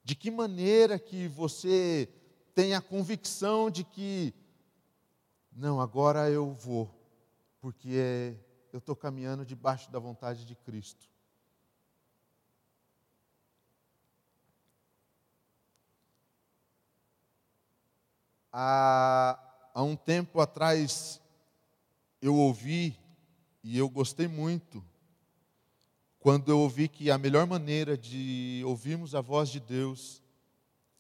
De 0.04 0.14
que 0.14 0.30
maneira 0.30 1.00
que 1.00 1.28
você 1.28 2.08
tem 2.54 2.76
a 2.76 2.82
convicção 2.82 3.72
de 3.72 3.84
que, 3.84 4.32
não, 5.52 5.82
agora 5.82 6.30
eu 6.30 6.54
vou, 6.54 6.88
porque 7.60 8.38
eu 8.72 8.80
estou 8.80 8.96
caminhando 8.96 9.46
debaixo 9.46 9.92
da 9.92 10.00
vontade 10.00 10.46
de 10.46 10.56
Cristo. 10.56 11.10
Há, 18.52 19.40
há 19.74 19.84
um 19.84 19.96
tempo 19.96 20.40
atrás 20.40 21.22
eu 22.22 22.36
ouvi 22.36 22.98
e 23.64 23.78
eu 23.78 23.90
gostei 23.90 24.28
muito 24.28 24.84
quando 26.20 26.52
eu 26.52 26.60
ouvi 26.60 26.88
que 26.88 27.10
a 27.10 27.18
melhor 27.18 27.48
maneira 27.48 27.98
de 27.98 28.62
ouvirmos 28.66 29.16
a 29.16 29.22
voz 29.22 29.50
de 29.50 29.60
Deus 29.60 30.22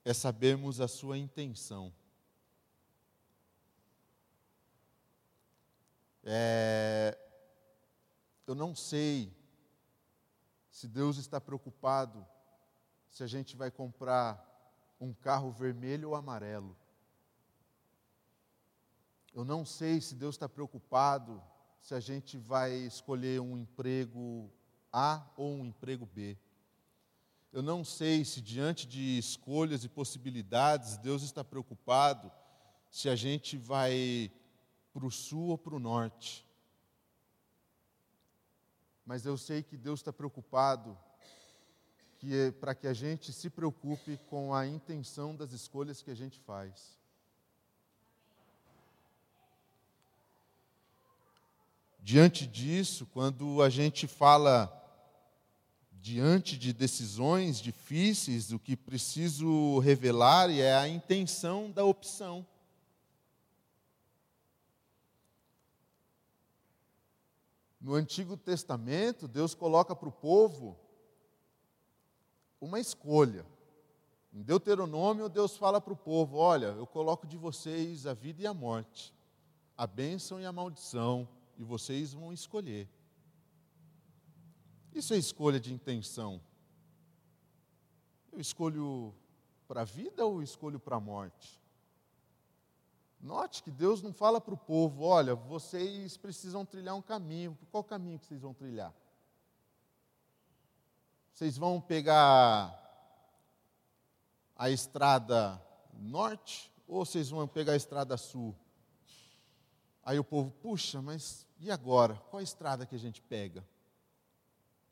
é 0.04 0.14
sabermos 0.14 0.82
a 0.82 0.88
sua 0.88 1.18
intenção. 1.18 1.94
É, 6.24 7.18
eu 8.48 8.56
não 8.56 8.76
sei 8.76 9.34
se 10.70 10.88
Deus 10.88 11.18
está 11.18 11.40
preocupado 11.40 12.26
se 13.10 13.24
a 13.24 13.28
gente 13.28 13.56
vai 13.56 13.70
comprar 13.70 14.48
um 15.00 15.14
carro 15.14 15.52
vermelho 15.52 16.10
ou 16.10 16.16
amarelo. 16.16 16.78
Eu 19.34 19.44
não 19.44 19.66
sei 19.66 20.02
se 20.02 20.16
Deus 20.16 20.36
está 20.36 20.48
preocupado 20.48 21.42
se 21.82 21.94
a 21.96 22.00
gente 22.00 22.38
vai 22.38 22.74
escolher 22.74 23.42
um 23.42 23.58
emprego 23.58 24.52
A 24.92 25.26
ou 25.36 25.56
um 25.56 25.66
emprego 25.66 26.06
B. 26.06 26.38
Eu 27.52 27.62
não 27.62 27.84
sei 27.84 28.24
se 28.24 28.42
diante 28.42 28.88
de 28.88 29.18
escolhas 29.18 29.84
e 29.84 29.90
possibilidades 29.90 30.98
Deus 30.98 31.22
está 31.22 31.44
preocupado 31.44 32.32
se 32.90 33.10
a 33.10 33.16
gente 33.16 33.58
vai 33.58 34.32
para 34.94 35.06
o 35.06 35.12
sul 35.12 35.50
ou 35.50 35.58
para 35.58 35.76
o 35.76 35.80
norte. 35.80 36.46
Mas 39.06 39.26
eu 39.26 39.38
sei 39.38 39.64
que 39.64 39.78
Deus 39.78 40.00
está 40.00 40.14
preocupado 40.14 40.98
que 42.22 42.38
é 42.38 42.52
para 42.52 42.76
que 42.76 42.86
a 42.86 42.94
gente 42.94 43.34
se 43.34 43.50
preocupe 43.50 44.16
com 44.30 44.54
a 44.54 44.68
intenção 44.68 45.36
das 45.36 45.54
escolhas 45.54 46.04
que 46.04 46.12
a 46.12 46.16
gente 46.16 46.40
faz. 46.40 47.00
Diante 52.00 52.46
disso, 52.46 53.08
quando 53.08 53.60
a 53.64 53.72
gente 53.72 54.06
fala 54.06 54.72
diante 55.94 56.60
de 56.60 56.72
decisões 56.72 57.60
difíceis, 57.60 58.52
o 58.52 58.60
que 58.60 58.78
preciso 58.78 59.80
revelar 59.80 60.52
é 60.52 60.76
a 60.76 60.88
intenção 60.88 61.72
da 61.72 61.84
opção. 61.84 62.46
No 67.82 67.96
Antigo 67.96 68.38
Testamento, 68.38 69.28
Deus 69.28 69.56
coloca 69.56 69.96
para 69.96 70.08
o 70.08 70.12
povo 70.12 70.78
uma 72.62 72.80
escolha. 72.80 73.44
Em 74.32 74.44
Deuteronômio, 74.44 75.28
Deus 75.28 75.58
fala 75.58 75.82
para 75.82 75.92
o 75.92 75.98
povo: 75.98 76.38
Olha, 76.38 76.68
eu 76.68 76.86
coloco 76.86 77.26
de 77.26 77.38
vocês 77.38 78.06
a 78.06 78.14
vida 78.14 78.44
e 78.44 78.46
a 78.46 78.54
morte, 78.54 79.12
a 79.76 79.88
bênção 79.88 80.40
e 80.40 80.46
a 80.46 80.52
maldição 80.52 81.28
e 81.58 81.64
vocês 81.64 82.14
vão 82.14 82.32
escolher. 82.32 82.88
Isso 84.94 85.14
é 85.14 85.18
escolha 85.18 85.60
de 85.60 85.74
intenção. 85.74 86.42
Eu 88.32 88.40
escolho 88.40 89.14
para 89.68 89.82
a 89.82 89.86
vida 89.86 90.26
ou 90.26 90.44
escolho 90.44 90.80
para 90.80 90.98
a 90.98 91.00
morte? 91.00 91.61
Note 93.22 93.62
que 93.62 93.70
Deus 93.70 94.02
não 94.02 94.12
fala 94.12 94.42
para 94.42 94.54
o 94.54 94.58
povo: 94.58 95.04
olha, 95.04 95.36
vocês 95.36 96.18
precisam 96.18 96.66
trilhar 96.66 96.96
um 96.96 97.02
caminho. 97.02 97.58
Qual 97.72 97.84
caminho 97.84 98.18
que 98.18 98.26
vocês 98.26 98.42
vão 98.42 98.54
trilhar? 98.54 98.94
Vocês 101.32 101.58
vão 101.58 101.80
pegar 101.80 102.78
a 104.56 104.70
estrada 104.70 105.62
norte 105.94 106.72
ou 106.88 107.06
vocês 107.06 107.30
vão 107.30 107.48
pegar 107.48 107.74
a 107.74 107.78
estrada 107.78 108.18
sul? 108.18 108.56
Aí 110.04 110.18
o 110.18 110.24
povo, 110.24 110.50
puxa, 110.50 111.00
mas 111.02 111.46
e 111.60 111.70
agora? 111.70 112.16
Qual 112.32 112.40
a 112.40 112.44
estrada 112.44 112.88
que 112.88 112.96
a 112.96 113.00
gente 113.00 113.22
pega? 113.22 113.64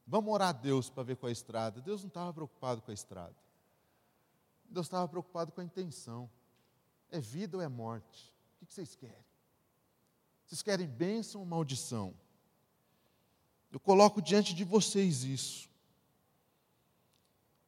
Vamos 0.06 0.32
orar 0.32 0.50
a 0.50 0.54
Deus 0.54 0.90
para 0.90 1.04
ver 1.04 1.18
qual 1.18 1.30
é 1.30 1.32
a 1.32 1.34
estrada. 1.34 1.82
Deus 1.82 2.02
não 2.02 2.08
estava 2.08 2.32
preocupado 2.32 2.82
com 2.82 2.92
a 2.92 2.94
estrada. 2.94 3.36
Deus 4.66 4.86
estava 4.86 5.08
preocupado 5.08 5.52
com 5.52 5.62
a 5.62 5.64
intenção. 5.64 6.30
É 7.12 7.20
vida 7.20 7.58
ou 7.58 7.64
é 7.64 7.68
morte? 7.68 8.34
O 8.62 8.66
que 8.66 8.74
vocês 8.74 8.96
querem? 8.96 9.26
Vocês 10.46 10.62
querem 10.62 10.88
bênção 10.88 11.42
ou 11.42 11.48
maldição? 11.48 12.14
Eu 13.72 13.80
coloco 13.80 14.22
diante 14.22 14.54
de 14.54 14.64
vocês 14.64 15.24
isso. 15.24 15.70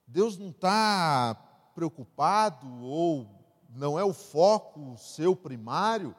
Deus 0.07 0.37
não 0.37 0.49
está 0.49 1.35
preocupado 1.75 2.67
ou 2.83 3.29
não 3.69 3.97
é 3.97 4.03
o 4.03 4.13
foco 4.13 4.97
seu 4.97 5.35
primário 5.35 6.15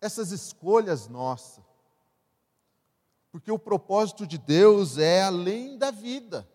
essas 0.00 0.30
escolhas 0.30 1.08
nossas. 1.08 1.64
Porque 3.30 3.50
o 3.50 3.58
propósito 3.58 4.26
de 4.26 4.38
Deus 4.38 4.98
é 4.98 5.22
além 5.22 5.76
da 5.76 5.90
vida. 5.90 6.48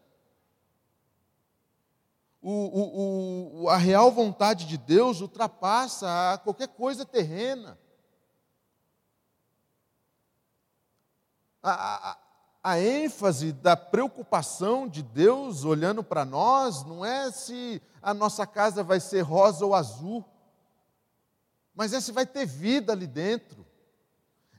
O, 2.42 3.62
o, 3.64 3.70
a 3.70 3.78
real 3.78 4.12
vontade 4.12 4.66
de 4.66 4.78
Deus 4.78 5.22
ultrapassa 5.22 6.34
a 6.34 6.38
qualquer 6.40 6.70
coisa 6.70 7.06
terrena. 7.06 7.78
A, 11.62 12.12
a, 12.12 12.18
a 12.64 12.80
ênfase 12.80 13.52
da 13.52 13.78
preocupação 13.78 14.88
de 14.88 15.04
Deus 15.04 15.64
olhando 15.64 16.04
para 16.04 16.26
nós 16.26 16.84
não 16.84 17.06
é 17.06 17.32
se 17.32 17.80
a 18.02 18.14
nossa 18.14 18.48
casa 18.48 18.84
vai 18.84 19.00
ser 19.00 19.22
rosa 19.22 19.64
ou 19.64 19.76
azul, 19.76 20.26
mas 21.76 21.94
é 21.94 22.02
se 22.02 22.12
vai 22.12 22.26
ter 22.26 22.48
vida 22.48 22.92
ali 22.92 23.06
dentro. 23.06 23.66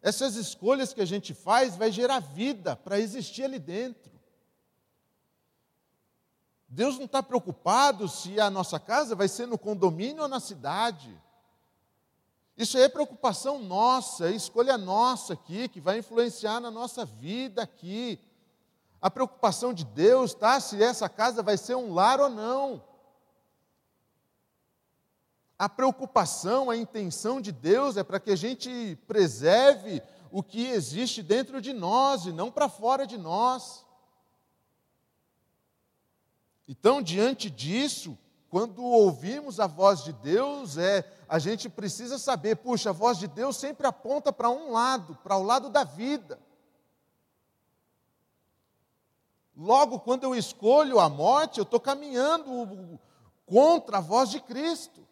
Essas 0.00 0.36
escolhas 0.36 0.92
que 0.92 1.00
a 1.00 1.04
gente 1.04 1.34
faz 1.34 1.76
vai 1.76 1.90
gerar 1.90 2.20
vida 2.20 2.76
para 2.76 3.00
existir 3.00 3.42
ali 3.42 3.58
dentro. 3.58 4.11
Deus 6.74 6.96
não 6.96 7.04
está 7.04 7.22
preocupado 7.22 8.08
se 8.08 8.40
a 8.40 8.48
nossa 8.48 8.80
casa 8.80 9.14
vai 9.14 9.28
ser 9.28 9.46
no 9.46 9.58
condomínio 9.58 10.22
ou 10.22 10.28
na 10.28 10.40
cidade. 10.40 11.14
Isso 12.56 12.78
aí 12.78 12.84
é 12.84 12.88
preocupação 12.88 13.58
nossa, 13.58 14.30
é 14.30 14.32
escolha 14.32 14.78
nossa 14.78 15.34
aqui, 15.34 15.68
que 15.68 15.82
vai 15.82 15.98
influenciar 15.98 16.60
na 16.60 16.70
nossa 16.70 17.04
vida 17.04 17.62
aqui. 17.62 18.18
A 19.02 19.10
preocupação 19.10 19.74
de 19.74 19.84
Deus, 19.84 20.32
tá? 20.32 20.58
Se 20.60 20.82
essa 20.82 21.10
casa 21.10 21.42
vai 21.42 21.58
ser 21.58 21.74
um 21.74 21.92
lar 21.92 22.18
ou 22.18 22.30
não. 22.30 22.82
A 25.58 25.68
preocupação, 25.68 26.70
a 26.70 26.76
intenção 26.76 27.38
de 27.38 27.52
Deus 27.52 27.98
é 27.98 28.02
para 28.02 28.18
que 28.18 28.30
a 28.30 28.36
gente 28.36 28.98
preserve 29.06 30.02
o 30.30 30.42
que 30.42 30.68
existe 30.68 31.22
dentro 31.22 31.60
de 31.60 31.74
nós 31.74 32.24
e 32.24 32.32
não 32.32 32.50
para 32.50 32.66
fora 32.66 33.06
de 33.06 33.18
nós. 33.18 33.84
Então, 36.72 37.02
diante 37.02 37.50
disso, 37.50 38.18
quando 38.48 38.82
ouvimos 38.82 39.60
a 39.60 39.66
voz 39.66 40.02
de 40.04 40.10
Deus, 40.10 40.78
é 40.78 41.04
a 41.28 41.38
gente 41.38 41.68
precisa 41.68 42.18
saber, 42.18 42.56
puxa, 42.56 42.88
a 42.88 42.94
voz 42.94 43.18
de 43.18 43.28
Deus 43.28 43.58
sempre 43.58 43.86
aponta 43.86 44.32
para 44.32 44.48
um 44.48 44.72
lado, 44.72 45.14
para 45.16 45.36
o 45.36 45.42
lado 45.42 45.68
da 45.68 45.84
vida. 45.84 46.40
Logo, 49.54 50.00
quando 50.00 50.24
eu 50.24 50.34
escolho 50.34 50.98
a 50.98 51.10
morte, 51.10 51.58
eu 51.58 51.64
estou 51.64 51.78
caminhando 51.78 52.98
contra 53.44 53.98
a 53.98 54.00
voz 54.00 54.30
de 54.30 54.40
Cristo. 54.40 55.06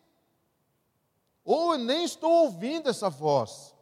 Ou 1.45 1.75
eu 1.75 1.79
nem 1.79 2.05
estou 2.05 2.31
ouvindo 2.45 2.89
essa 2.89 3.11
voz. 3.11 3.77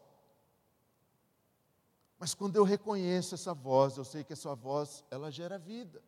Mas 2.18 2.34
quando 2.34 2.56
eu 2.56 2.64
reconheço 2.64 3.36
essa 3.36 3.54
voz, 3.54 3.96
eu 3.96 4.04
sei 4.04 4.24
que 4.24 4.32
essa 4.32 4.52
voz, 4.56 5.04
ela 5.12 5.30
gera 5.30 5.56
vida. 5.56 6.02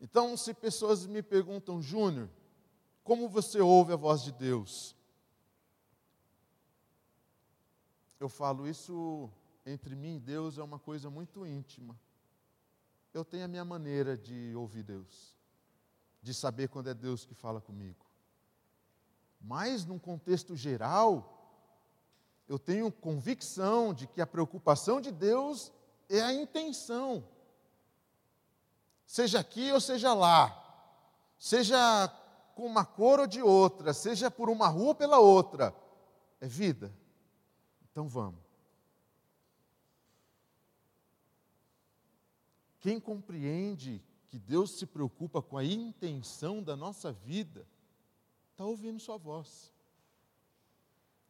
Então, 0.00 0.36
se 0.36 0.54
pessoas 0.54 1.06
me 1.06 1.22
perguntam, 1.22 1.82
Júnior, 1.82 2.30
como 3.04 3.28
você 3.28 3.60
ouve 3.60 3.92
a 3.92 3.96
voz 3.96 4.22
de 4.22 4.32
Deus? 4.32 4.96
Eu 8.18 8.28
falo, 8.28 8.66
isso 8.66 9.30
entre 9.66 9.94
mim 9.94 10.16
e 10.16 10.20
Deus 10.20 10.58
é 10.58 10.62
uma 10.62 10.78
coisa 10.78 11.10
muito 11.10 11.46
íntima. 11.46 11.98
Eu 13.12 13.24
tenho 13.24 13.44
a 13.44 13.48
minha 13.48 13.64
maneira 13.64 14.16
de 14.16 14.54
ouvir 14.54 14.84
Deus, 14.84 15.36
de 16.22 16.32
saber 16.32 16.68
quando 16.68 16.88
é 16.88 16.94
Deus 16.94 17.24
que 17.24 17.34
fala 17.34 17.60
comigo. 17.60 18.06
Mas, 19.40 19.84
num 19.84 19.98
contexto 19.98 20.54
geral, 20.54 21.36
eu 22.48 22.58
tenho 22.58 22.92
convicção 22.92 23.92
de 23.92 24.06
que 24.06 24.20
a 24.20 24.26
preocupação 24.26 25.00
de 25.00 25.10
Deus 25.10 25.72
é 26.08 26.20
a 26.20 26.32
intenção. 26.32 27.24
Seja 29.10 29.40
aqui 29.40 29.72
ou 29.72 29.80
seja 29.80 30.14
lá, 30.14 30.56
seja 31.36 32.06
com 32.54 32.64
uma 32.64 32.84
cor 32.84 33.18
ou 33.18 33.26
de 33.26 33.42
outra, 33.42 33.92
seja 33.92 34.30
por 34.30 34.48
uma 34.48 34.68
rua 34.68 34.90
ou 34.90 34.94
pela 34.94 35.18
outra, 35.18 35.74
é 36.40 36.46
vida. 36.46 36.94
Então 37.90 38.06
vamos. 38.06 38.38
Quem 42.78 43.00
compreende 43.00 44.00
que 44.28 44.38
Deus 44.38 44.78
se 44.78 44.86
preocupa 44.86 45.42
com 45.42 45.58
a 45.58 45.64
intenção 45.64 46.62
da 46.62 46.76
nossa 46.76 47.10
vida, 47.10 47.66
está 48.52 48.64
ouvindo 48.64 49.00
Sua 49.00 49.16
voz. 49.16 49.72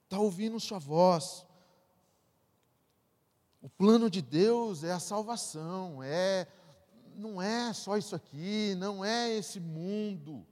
Está 0.04 0.18
ouvindo 0.18 0.60
Sua 0.60 0.78
voz. 0.78 1.46
O 3.62 3.70
plano 3.70 4.10
de 4.10 4.20
Deus 4.20 4.84
é 4.84 4.92
a 4.92 5.00
salvação, 5.00 6.02
é 6.02 6.46
não 7.20 7.40
é 7.40 7.72
só 7.72 7.96
isso 7.96 8.16
aqui, 8.16 8.74
não 8.76 9.04
é 9.04 9.36
esse 9.36 9.60
mundo. 9.60 10.46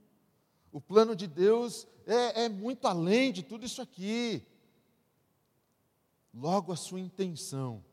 O 0.71 0.79
plano 0.79 1.15
de 1.15 1.27
Deus 1.27 1.87
é, 2.05 2.45
é 2.45 2.49
muito 2.49 2.87
além 2.87 3.33
de 3.33 3.43
tudo 3.43 3.65
isso 3.65 3.81
aqui. 3.81 4.45
Logo, 6.33 6.71
a 6.71 6.77
sua 6.77 6.99
intenção 6.99 7.83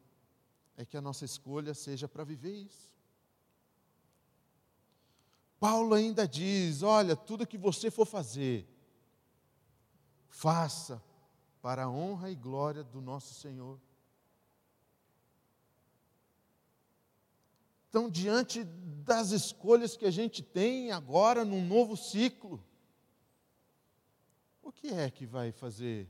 é 0.76 0.84
que 0.84 0.96
a 0.96 1.00
nossa 1.00 1.24
escolha 1.24 1.72
seja 1.74 2.06
para 2.06 2.22
viver 2.22 2.54
isso. 2.54 2.94
Paulo 5.58 5.94
ainda 5.94 6.28
diz: 6.28 6.82
olha, 6.82 7.16
tudo 7.16 7.46
que 7.46 7.56
você 7.56 7.90
for 7.90 8.06
fazer, 8.06 8.68
faça 10.28 11.02
para 11.62 11.84
a 11.84 11.90
honra 11.90 12.30
e 12.30 12.34
glória 12.34 12.84
do 12.84 13.00
nosso 13.00 13.34
Senhor. 13.34 13.80
Então, 17.96 18.10
diante 18.10 18.62
das 18.62 19.30
escolhas 19.30 19.96
que 19.96 20.04
a 20.04 20.10
gente 20.10 20.42
tem 20.42 20.92
agora 20.92 21.46
num 21.46 21.66
novo 21.66 21.96
ciclo, 21.96 22.62
o 24.62 24.70
que 24.70 24.88
é 24.88 25.10
que 25.10 25.24
vai 25.24 25.50
fazer 25.50 26.06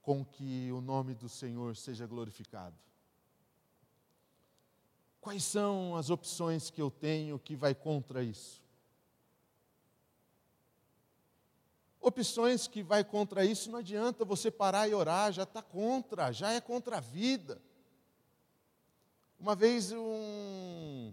com 0.00 0.24
que 0.24 0.72
o 0.72 0.80
nome 0.80 1.14
do 1.14 1.28
Senhor 1.28 1.76
seja 1.76 2.06
glorificado? 2.06 2.74
Quais 5.20 5.44
são 5.44 5.96
as 5.96 6.08
opções 6.08 6.70
que 6.70 6.80
eu 6.80 6.90
tenho 6.90 7.38
que 7.38 7.54
vai 7.54 7.74
contra 7.74 8.24
isso? 8.24 8.62
Opções 12.00 12.66
que 12.66 12.82
vai 12.82 13.04
contra 13.04 13.44
isso, 13.44 13.70
não 13.70 13.80
adianta 13.80 14.24
você 14.24 14.50
parar 14.50 14.88
e 14.88 14.94
orar, 14.94 15.30
já 15.30 15.42
está 15.42 15.60
contra, 15.60 16.32
já 16.32 16.52
é 16.52 16.60
contra 16.62 16.96
a 16.96 17.00
vida. 17.00 17.60
Uma 19.44 19.54
vez 19.54 19.92
um, 19.92 21.12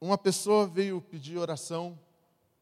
uma 0.00 0.16
pessoa 0.16 0.68
veio 0.68 1.00
pedir 1.00 1.36
oração 1.36 1.98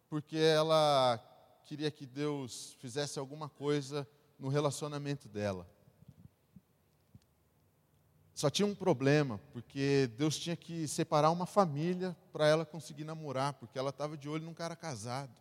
porque 0.09 0.38
ela 0.38 1.22
queria 1.66 1.90
que 1.90 2.07
Deus 2.07 2.75
fizesse 2.81 3.18
alguma 3.18 3.51
coisa 3.51 4.09
no 4.38 4.48
relacionamento 4.48 5.29
dela. 5.29 5.68
Só 8.35 8.48
tinha 8.48 8.64
um 8.64 8.75
problema, 8.75 9.38
porque 9.53 10.11
Deus 10.16 10.38
tinha 10.38 10.57
que 10.57 10.88
separar 10.88 11.31
uma 11.33 11.44
família 11.44 12.16
para 12.33 12.46
ela 12.46 12.64
conseguir 12.64 13.05
namorar, 13.05 13.53
porque 13.53 13.79
ela 13.79 13.90
estava 13.90 14.16
de 14.16 14.27
olho 14.27 14.46
num 14.46 14.55
cara 14.55 14.75
casado. 14.75 15.38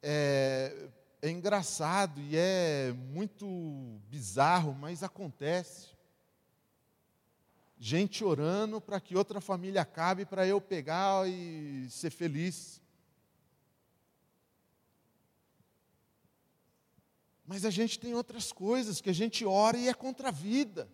É, 0.00 0.88
é 1.20 1.30
engraçado 1.30 2.20
e 2.20 2.36
é 2.36 2.92
muito 3.10 3.46
bizarro, 4.08 4.72
mas 4.74 5.02
acontece. 5.02 5.88
Gente 7.78 8.24
orando 8.24 8.80
para 8.80 9.00
que 9.00 9.16
outra 9.16 9.40
família 9.40 9.82
acabe 9.82 10.24
para 10.24 10.46
eu 10.46 10.60
pegar 10.60 11.28
e 11.28 11.88
ser 11.90 12.10
feliz. 12.10 12.80
Mas 17.46 17.64
a 17.64 17.70
gente 17.70 17.98
tem 17.98 18.14
outras 18.14 18.52
coisas 18.52 19.00
que 19.00 19.10
a 19.10 19.14
gente 19.14 19.44
ora 19.44 19.76
e 19.76 19.88
é 19.88 19.94
contra 19.94 20.28
a 20.28 20.32
vida. 20.32 20.88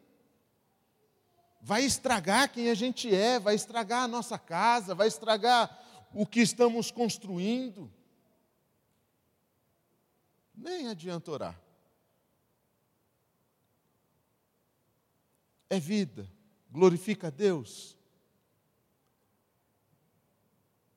Vai 1.61 1.85
estragar 1.85 2.53
quem 2.53 2.71
a 2.71 2.75
gente 2.75 3.15
é, 3.15 3.39
vai 3.39 3.55
estragar 3.55 4.05
a 4.05 4.09
nossa 4.09 4.39
casa, 4.39 4.95
vai 4.95 5.09
estragar 5.09 6.07
o 6.13 6.27
que 6.27 6.41
estamos 6.41 6.91
construindo 6.91 7.91
nem 10.55 10.89
adianta 10.89 11.31
orar. 11.31 11.61
É 15.69 15.81
vida, 15.81 16.31
glorifica 16.71 17.29
a 17.29 17.31
Deus. 17.31 17.97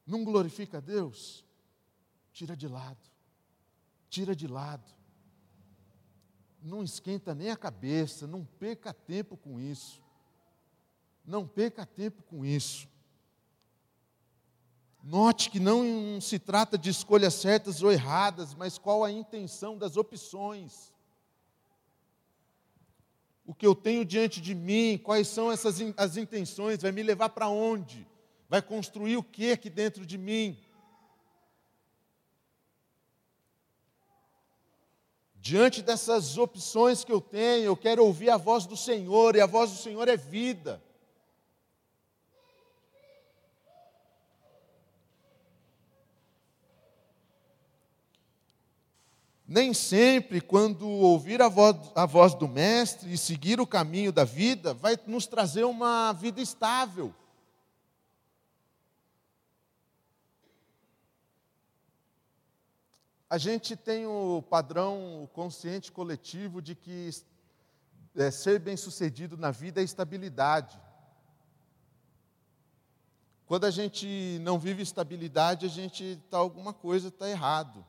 Não 0.05 0.23
glorifica 0.23 0.77
a 0.77 0.81
Deus? 0.81 1.43
Tira 2.31 2.55
de 2.55 2.67
lado, 2.67 3.09
tira 4.09 4.35
de 4.35 4.47
lado. 4.47 4.95
não 6.61 6.83
esquenta 6.83 7.33
nem 7.33 7.49
a 7.49 7.57
cabeça, 7.57 8.27
não 8.27 8.43
perca 8.43 8.93
tempo 8.93 9.37
com 9.37 9.59
isso. 9.59 10.01
Não 11.25 11.47
perca 11.47 11.85
tempo 11.85 12.21
com 12.23 12.45
isso. 12.45 12.87
Note 15.09 15.49
que 15.49 15.57
não 15.57 16.19
se 16.19 16.37
trata 16.37 16.77
de 16.77 16.89
escolhas 16.89 17.33
certas 17.35 17.81
ou 17.81 17.89
erradas, 17.89 18.53
mas 18.53 18.77
qual 18.77 19.05
a 19.05 19.11
intenção 19.11 19.77
das 19.77 19.95
opções. 19.95 20.93
O 23.45 23.53
que 23.53 23.65
eu 23.65 23.73
tenho 23.73 24.03
diante 24.03 24.41
de 24.41 24.53
mim, 24.53 24.99
quais 25.01 25.29
são 25.29 25.49
essas 25.49 25.77
as 25.95 26.17
intenções, 26.17 26.81
vai 26.81 26.91
me 26.91 27.01
levar 27.01 27.29
para 27.29 27.47
onde? 27.47 28.05
Vai 28.49 28.61
construir 28.61 29.15
o 29.15 29.23
que 29.23 29.53
aqui 29.53 29.69
dentro 29.69 30.05
de 30.05 30.17
mim? 30.17 30.59
Diante 35.35 35.81
dessas 35.81 36.37
opções 36.37 37.05
que 37.05 37.13
eu 37.13 37.21
tenho, 37.21 37.63
eu 37.63 37.77
quero 37.77 38.03
ouvir 38.03 38.29
a 38.29 38.35
voz 38.35 38.65
do 38.65 38.75
Senhor, 38.75 39.37
e 39.37 39.39
a 39.39 39.45
voz 39.45 39.71
do 39.71 39.77
Senhor 39.77 40.05
é 40.09 40.17
vida. 40.17 40.83
Nem 49.47 49.73
sempre, 49.73 50.41
quando 50.41 50.85
ouvir 50.89 51.41
a 51.41 51.47
voz, 51.47 51.77
a 51.95 52.05
voz, 52.05 52.33
do 52.33 52.49
Mestre 52.49 53.13
e 53.13 53.17
seguir 53.17 53.61
o 53.61 53.65
caminho 53.65 54.11
da 54.11 54.25
vida, 54.25 54.73
vai 54.73 54.99
nos 55.07 55.25
trazer 55.25 55.63
uma 55.63 56.11
vida 56.11 56.41
estável. 56.41 57.15
A 63.29 63.37
gente 63.37 63.77
tem 63.77 64.05
o 64.05 64.41
padrão 64.49 65.23
o 65.23 65.27
consciente 65.29 65.93
coletivo 65.93 66.61
de 66.61 66.75
que 66.75 67.09
é, 68.15 68.29
ser 68.29 68.59
bem-sucedido 68.59 69.37
na 69.37 69.51
vida 69.51 69.79
é 69.79 69.83
estabilidade. 69.83 70.77
Quando 73.45 73.63
a 73.63 73.71
gente 73.71 74.39
não 74.41 74.59
vive 74.59 74.83
estabilidade, 74.83 75.65
a 75.65 75.69
gente 75.69 76.21
tá 76.29 76.37
alguma 76.37 76.73
coisa 76.73 77.07
está 77.07 77.29
errado. 77.29 77.85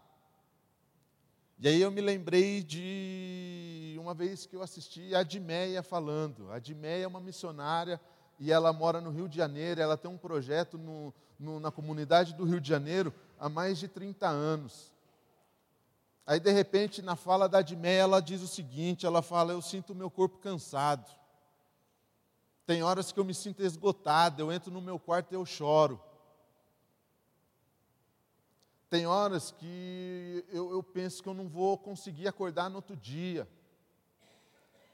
E 1.60 1.66
aí 1.66 1.80
eu 1.80 1.90
me 1.90 2.00
lembrei 2.00 2.62
de 2.62 3.96
uma 3.98 4.14
vez 4.14 4.46
que 4.46 4.54
eu 4.54 4.62
assisti 4.62 5.12
a 5.12 5.24
Dimeia 5.24 5.82
falando. 5.82 6.48
A 6.52 6.60
Dimeia 6.60 7.02
é 7.02 7.06
uma 7.08 7.18
missionária 7.18 8.00
e 8.38 8.52
ela 8.52 8.72
mora 8.72 9.00
no 9.00 9.10
Rio 9.10 9.28
de 9.28 9.38
Janeiro. 9.38 9.80
Ela 9.80 9.96
tem 9.96 10.08
um 10.08 10.16
projeto 10.16 10.78
no, 10.78 11.12
no, 11.36 11.58
na 11.58 11.72
comunidade 11.72 12.32
do 12.32 12.44
Rio 12.44 12.60
de 12.60 12.68
Janeiro 12.68 13.12
há 13.40 13.48
mais 13.48 13.76
de 13.76 13.88
30 13.88 14.28
anos. 14.28 14.92
Aí, 16.24 16.38
de 16.38 16.52
repente, 16.52 17.02
na 17.02 17.16
fala 17.16 17.48
da 17.48 17.60
Dimeia, 17.60 18.02
ela 18.02 18.20
diz 18.20 18.40
o 18.40 18.46
seguinte: 18.46 19.04
ela 19.04 19.20
fala, 19.20 19.52
eu 19.52 19.60
sinto 19.60 19.92
o 19.92 19.96
meu 19.96 20.08
corpo 20.08 20.38
cansado. 20.38 21.10
Tem 22.64 22.84
horas 22.84 23.10
que 23.10 23.18
eu 23.18 23.24
me 23.24 23.34
sinto 23.34 23.64
esgotado, 23.64 24.40
eu 24.40 24.52
entro 24.52 24.70
no 24.70 24.80
meu 24.80 24.96
quarto 24.96 25.32
e 25.32 25.34
eu 25.34 25.44
choro. 25.44 26.00
Tem 28.90 29.06
horas 29.06 29.50
que 29.50 30.44
eu, 30.48 30.70
eu 30.70 30.82
penso 30.82 31.22
que 31.22 31.28
eu 31.28 31.34
não 31.34 31.46
vou 31.46 31.76
conseguir 31.76 32.26
acordar 32.26 32.70
no 32.70 32.76
outro 32.76 32.96
dia. 32.96 33.46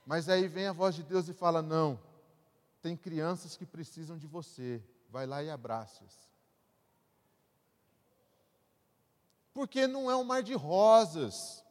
Mas 0.05 0.29
aí 0.29 0.49
vem 0.49 0.67
a 0.67 0.73
voz 0.73 0.97
de 0.97 1.03
Deus 1.05 1.29
e 1.29 1.33
fala: 1.33 1.63
Não, 1.63 1.99
tem 2.83 2.97
crianças 2.97 3.57
que 3.57 3.65
precisam 3.65 4.19
de 4.19 4.27
você, 4.27 4.83
vai 5.09 5.27
lá 5.27 5.43
e 5.45 5.51
abraça-as. 5.51 6.29
Porque 9.53 9.87
não 9.87 10.11
é 10.11 10.17
um 10.17 10.25
mar 10.25 10.43
de 10.43 10.55
rosas. 10.55 11.65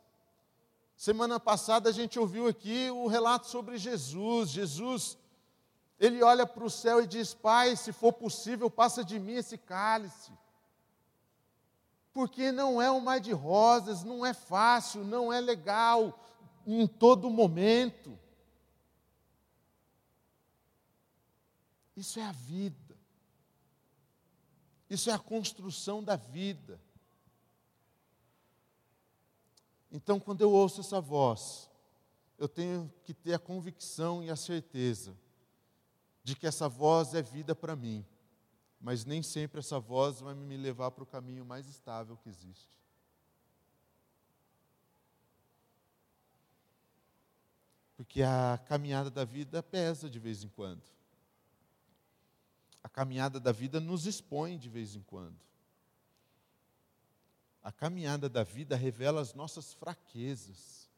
Semana 0.96 1.38
passada 1.42 1.90
a 1.90 1.92
gente 1.92 2.18
ouviu 2.18 2.48
aqui 2.48 2.90
o 2.90 3.08
relato 3.08 3.48
sobre 3.48 3.78
Jesus. 3.78 4.50
Jesus, 4.50 5.18
ele 6.00 6.24
olha 6.24 6.48
para 6.48 6.64
o 6.64 6.70
céu 6.70 7.02
e 7.02 7.08
diz: 7.08 7.34
Pai, 7.34 7.76
se 7.76 7.92
for 7.92 8.14
possível, 8.14 8.70
passa 8.70 9.04
de 9.04 9.20
mim 9.20 9.34
esse 9.34 9.58
cálice 9.58 10.32
porque 12.14 12.52
não 12.52 12.80
é 12.80 12.92
um 12.92 13.00
mar 13.00 13.20
de 13.20 13.32
rosas, 13.32 14.04
não 14.04 14.26
é 14.26 14.34
fácil, 14.34 15.04
não 15.04 15.34
é 15.34 15.42
legal 15.42 16.24
em 16.66 16.86
todo 16.86 17.30
momento. 17.30 18.18
Isso 21.98 22.20
é 22.20 22.24
a 22.24 22.32
vida. 22.32 22.96
Isso 24.90 25.10
é 25.10 25.14
a 25.14 25.20
construção 25.20 26.04
da 26.04 26.16
vida. 26.16 26.80
Então, 29.92 30.20
quando 30.20 30.42
eu 30.42 30.52
ouço 30.52 30.82
essa 30.82 31.02
voz, 31.02 31.70
eu 32.38 32.48
tenho 32.48 32.92
que 33.04 33.14
ter 33.14 33.34
a 33.34 33.40
convicção 33.40 34.24
e 34.24 34.30
a 34.30 34.36
certeza 34.36 35.18
de 36.24 36.36
que 36.36 36.46
essa 36.46 36.70
voz 36.70 37.14
é 37.14 37.22
vida 37.22 37.56
para 37.56 37.76
mim 37.76 38.06
mas 38.84 39.06
nem 39.06 39.24
sempre 39.24 39.60
essa 39.60 39.80
voz 39.80 40.20
vai 40.20 40.36
me 40.36 40.58
levar 40.58 40.92
para 40.92 41.06
o 41.06 41.08
caminho 41.08 41.46
mais 41.46 41.70
estável 41.70 42.18
que 42.18 42.28
existe. 42.28 42.78
Porque 47.96 48.22
a 48.22 48.60
caminhada 48.68 49.10
da 49.10 49.24
vida 49.24 49.64
pesa 49.64 50.10
de 50.10 50.20
vez 50.20 50.44
em 50.44 50.50
quando. 50.50 50.84
A 52.84 52.90
caminhada 52.90 53.40
da 53.40 53.54
vida 53.54 53.80
nos 53.80 54.06
expõe 54.06 54.58
de 54.58 54.68
vez 54.68 54.98
em 54.98 55.02
quando. 55.02 55.40
A 57.64 57.72
caminhada 57.72 58.28
da 58.28 58.44
vida 58.44 58.76
revela 58.76 59.22
as 59.22 59.34
nossas 59.34 59.74
fraquezas. 59.74 60.90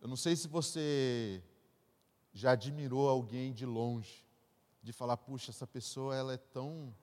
Eu 0.00 0.08
não 0.08 0.16
sei 0.16 0.34
se 0.36 0.48
você 0.48 1.44
já 2.32 2.52
admirou 2.52 3.10
alguém 3.10 3.52
de 3.52 3.66
longe 3.66 4.31
de 4.82 4.92
falar, 4.92 5.16
puxa, 5.16 5.50
essa 5.50 5.66
pessoa 5.66 6.14
ela 6.16 6.34
é 6.34 6.38
tão 6.38 6.94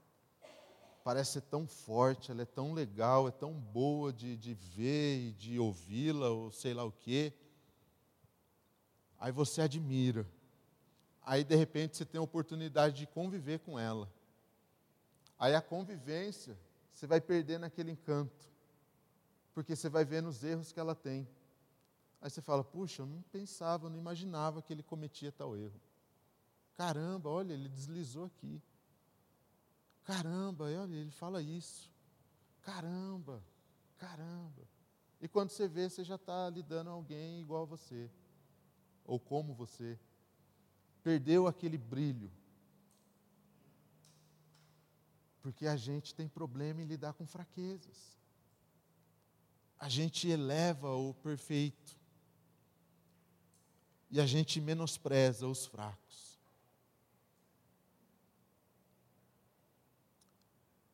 parece 1.03 1.31
ser 1.33 1.41
tão 1.41 1.65
forte, 1.65 2.29
ela 2.29 2.43
é 2.43 2.45
tão 2.45 2.73
legal, 2.73 3.27
é 3.27 3.31
tão 3.31 3.53
boa 3.53 4.13
de, 4.13 4.37
de 4.37 4.53
ver 4.53 5.17
e 5.19 5.31
de 5.31 5.57
ouvi-la, 5.57 6.29
ou 6.29 6.51
sei 6.51 6.73
lá 6.73 6.83
o 6.83 6.91
quê. 6.91 7.33
Aí 9.17 9.31
você 9.31 9.61
admira. 9.61 10.27
Aí, 11.23 11.43
de 11.43 11.55
repente, 11.55 11.97
você 11.97 12.05
tem 12.05 12.19
a 12.19 12.23
oportunidade 12.23 12.97
de 12.97 13.07
conviver 13.07 13.59
com 13.59 13.79
ela. 13.79 14.11
Aí 15.37 15.55
a 15.55 15.61
convivência, 15.61 16.57
você 16.93 17.07
vai 17.07 17.19
perdendo 17.19 17.65
aquele 17.65 17.91
encanto. 17.91 18.49
Porque 19.53 19.75
você 19.75 19.89
vai 19.89 20.05
vendo 20.05 20.29
os 20.29 20.43
erros 20.43 20.71
que 20.71 20.79
ela 20.79 20.93
tem. 20.93 21.27
Aí 22.21 22.29
você 22.29 22.41
fala, 22.41 22.63
puxa, 22.63 23.01
eu 23.01 23.05
não 23.05 23.21
pensava, 23.31 23.87
eu 23.87 23.89
não 23.89 23.97
imaginava 23.97 24.61
que 24.61 24.71
ele 24.71 24.83
cometia 24.83 25.31
tal 25.31 25.55
erro. 25.55 25.79
Caramba, 26.79 27.29
olha, 27.29 27.51
ele 27.51 27.67
deslizou 27.67 28.23
aqui. 28.23 28.63
Caramba, 30.05 30.63
olha, 30.63 30.95
ele 30.95 31.11
fala 31.11 31.41
isso. 31.41 31.91
Caramba, 32.61 33.43
caramba. 33.97 34.65
E 35.19 35.27
quando 35.27 35.49
você 35.49 35.67
vê, 35.67 35.89
você 35.89 36.05
já 36.05 36.15
está 36.15 36.49
lidando 36.49 36.89
com 36.89 36.95
alguém 36.95 37.41
igual 37.41 37.63
a 37.63 37.65
você, 37.65 38.09
ou 39.03 39.19
como 39.19 39.53
você. 39.53 39.99
Perdeu 41.03 41.47
aquele 41.47 41.77
brilho. 41.77 42.31
Porque 45.41 45.67
a 45.67 45.75
gente 45.75 46.15
tem 46.15 46.29
problema 46.29 46.81
em 46.81 46.85
lidar 46.85 47.11
com 47.11 47.27
fraquezas. 47.27 48.17
A 49.77 49.89
gente 49.89 50.29
eleva 50.29 50.95
o 50.95 51.13
perfeito. 51.13 51.99
E 54.09 54.21
a 54.21 54.25
gente 54.25 54.61
menospreza 54.61 55.45
os 55.45 55.65
fracos. 55.65 56.28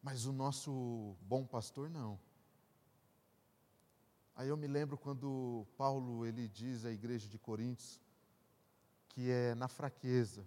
Mas 0.06 0.28
o 0.28 0.32
nosso 0.32 1.18
bom 1.22 1.44
pastor 1.48 1.90
não. 1.90 2.20
Aí 4.36 4.48
eu 4.48 4.56
me 4.56 4.68
lembro 4.68 5.00
quando 5.00 5.66
Paulo 5.76 6.24
ele 6.28 6.48
diz 6.48 6.86
à 6.86 6.92
igreja 6.92 7.28
de 7.28 7.40
Coríntios 7.40 8.00
que 9.10 9.32
é 9.32 9.56
na 9.56 9.68
fraqueza, 9.68 10.46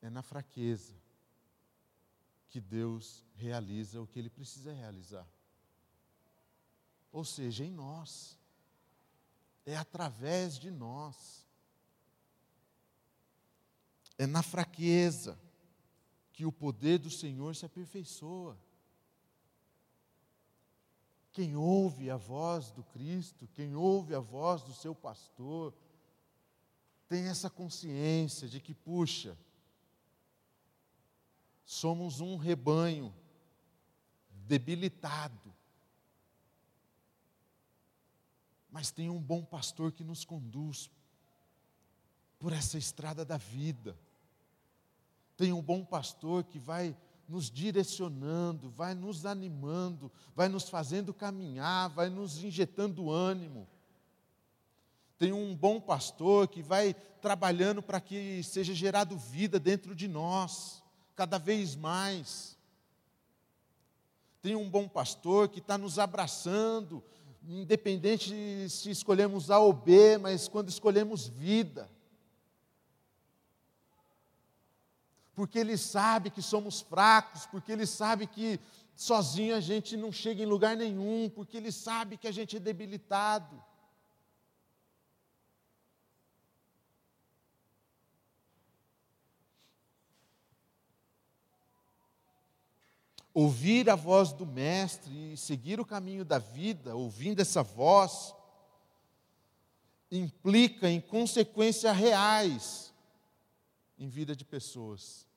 é 0.00 0.10
na 0.10 0.20
fraqueza 0.20 0.96
que 2.48 2.60
Deus 2.60 3.24
realiza 3.36 4.02
o 4.02 4.06
que 4.08 4.18
ele 4.18 4.30
precisa 4.30 4.72
realizar. 4.72 5.28
Ou 7.12 7.24
seja, 7.24 7.64
em 7.64 7.70
nós. 7.70 8.36
É 9.64 9.76
através 9.76 10.58
de 10.58 10.72
nós. 10.72 11.46
É 14.18 14.26
na 14.26 14.42
fraqueza 14.42 15.38
que 16.32 16.46
o 16.46 16.52
poder 16.52 16.98
do 16.98 17.10
Senhor 17.10 17.54
se 17.54 17.64
aperfeiçoa. 17.64 18.58
Quem 21.32 21.56
ouve 21.56 22.10
a 22.10 22.16
voz 22.16 22.70
do 22.70 22.82
Cristo, 22.84 23.48
quem 23.54 23.74
ouve 23.74 24.14
a 24.14 24.20
voz 24.20 24.62
do 24.62 24.72
seu 24.72 24.94
pastor, 24.94 25.74
tem 27.08 27.26
essa 27.26 27.48
consciência 27.48 28.48
de 28.48 28.60
que, 28.60 28.74
puxa, 28.74 29.36
somos 31.64 32.20
um 32.20 32.36
rebanho 32.36 33.14
debilitado. 34.30 35.52
mas 38.72 38.90
tem 38.90 39.10
um 39.10 39.20
bom 39.20 39.44
pastor 39.44 39.92
que 39.92 40.02
nos 40.02 40.24
conduz 40.24 40.90
por 42.38 42.54
essa 42.54 42.78
estrada 42.78 43.22
da 43.22 43.36
vida. 43.36 43.94
Tem 45.36 45.52
um 45.52 45.62
bom 45.62 45.84
pastor 45.84 46.44
que 46.44 46.58
vai 46.58 46.96
nos 47.28 47.50
direcionando, 47.50 48.70
vai 48.70 48.94
nos 48.94 49.24
animando, 49.24 50.12
vai 50.34 50.48
nos 50.48 50.68
fazendo 50.68 51.14
caminhar, 51.14 51.88
vai 51.88 52.10
nos 52.10 52.44
injetando 52.44 53.10
ânimo. 53.10 53.66
Tem 55.18 55.32
um 55.32 55.54
bom 55.54 55.80
pastor 55.80 56.48
que 56.48 56.62
vai 56.62 56.94
trabalhando 57.20 57.82
para 57.82 58.00
que 58.00 58.42
seja 58.42 58.74
gerado 58.74 59.16
vida 59.16 59.58
dentro 59.58 59.94
de 59.94 60.08
nós, 60.08 60.82
cada 61.14 61.38
vez 61.38 61.76
mais. 61.76 62.58
Tem 64.42 64.56
um 64.56 64.68
bom 64.68 64.88
pastor 64.88 65.48
que 65.48 65.60
está 65.60 65.78
nos 65.78 65.98
abraçando, 65.98 67.02
independente 67.48 68.68
se 68.68 68.90
escolhemos 68.90 69.50
A 69.50 69.58
ou 69.58 69.72
B, 69.72 70.18
mas 70.18 70.48
quando 70.48 70.68
escolhemos 70.68 71.28
vida. 71.28 71.88
Porque 75.34 75.58
Ele 75.58 75.76
sabe 75.76 76.30
que 76.30 76.42
somos 76.42 76.80
fracos, 76.80 77.46
porque 77.46 77.72
Ele 77.72 77.86
sabe 77.86 78.26
que 78.26 78.60
sozinho 78.94 79.56
a 79.56 79.60
gente 79.60 79.96
não 79.96 80.12
chega 80.12 80.42
em 80.42 80.46
lugar 80.46 80.76
nenhum, 80.76 81.30
porque 81.30 81.56
Ele 81.56 81.72
sabe 81.72 82.16
que 82.16 82.28
a 82.28 82.32
gente 82.32 82.56
é 82.56 82.60
debilitado. 82.60 83.62
Ouvir 93.34 93.88
a 93.88 93.94
voz 93.94 94.30
do 94.30 94.44
Mestre 94.44 95.32
e 95.32 95.36
seguir 95.38 95.80
o 95.80 95.86
caminho 95.86 96.22
da 96.22 96.38
vida, 96.38 96.94
ouvindo 96.94 97.40
essa 97.40 97.62
voz, 97.62 98.34
implica 100.10 100.90
em 100.90 101.00
consequências 101.00 101.96
reais 101.96 102.91
em 104.02 104.08
vida 104.08 104.34
de 104.34 104.44
pessoas. 104.44 105.28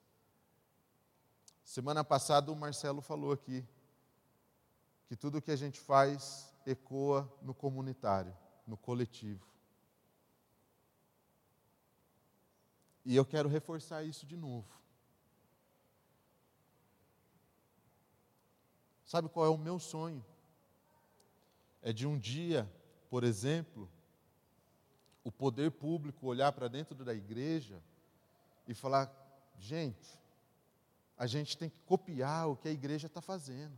Semana 1.64 2.04
passada 2.04 2.52
o 2.52 2.56
Marcelo 2.56 3.00
falou 3.00 3.32
aqui 3.32 3.64
que 5.06 5.16
tudo 5.16 5.40
que 5.40 5.52
a 5.52 5.56
gente 5.56 5.80
faz 5.80 6.52
ecoa 6.66 7.32
no 7.44 7.54
comunitário, 7.54 8.36
no 8.66 8.76
coletivo. 8.76 9.48
E 13.06 13.16
eu 13.16 13.24
quero 13.24 13.48
reforçar 13.48 14.04
isso 14.04 14.26
de 14.26 14.36
novo. 14.36 14.68
Sabe 19.06 19.30
qual 19.30 19.46
é 19.46 19.50
o 19.50 19.60
meu 19.60 19.78
sonho? 19.78 20.26
É 21.84 21.94
de 21.94 22.08
um 22.08 22.18
dia, 22.18 22.68
por 23.12 23.24
exemplo, 23.24 23.88
o 25.24 25.32
poder 25.32 25.70
público 25.70 26.26
olhar 26.26 26.52
para 26.52 26.68
dentro 26.68 26.96
da 27.06 27.14
igreja 27.14 27.80
e 28.68 28.74
falar: 28.74 29.12
gente, 29.58 30.20
a 31.18 31.28
gente 31.28 31.58
tem 31.58 31.70
que 31.70 31.80
copiar 31.82 32.50
o 32.50 32.56
que 32.56 32.68
a 32.68 32.72
igreja 32.72 33.08
está 33.08 33.22
fazendo. 33.22 33.78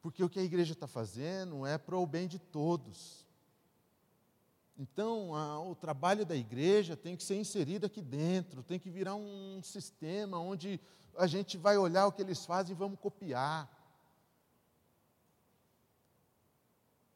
Porque 0.00 0.22
o 0.22 0.28
que 0.28 0.38
a 0.38 0.44
igreja 0.44 0.72
está 0.72 0.86
fazendo 0.86 1.66
é 1.66 1.76
para 1.76 1.96
o 1.96 2.06
bem 2.06 2.28
de 2.28 2.38
todos. 2.38 3.26
Então, 4.78 5.34
a, 5.34 5.60
o 5.60 5.74
trabalho 5.74 6.24
da 6.24 6.36
igreja 6.36 6.96
tem 6.96 7.16
que 7.16 7.24
ser 7.24 7.34
inserido 7.34 7.86
aqui 7.86 8.00
dentro, 8.00 8.62
tem 8.62 8.78
que 8.78 8.88
virar 8.88 9.16
um 9.16 9.60
sistema 9.62 10.38
onde 10.38 10.80
a 11.16 11.26
gente 11.26 11.58
vai 11.58 11.76
olhar 11.76 12.06
o 12.06 12.12
que 12.12 12.22
eles 12.22 12.46
fazem 12.46 12.76
e 12.76 12.78
vamos 12.78 13.00
copiar. 13.00 13.68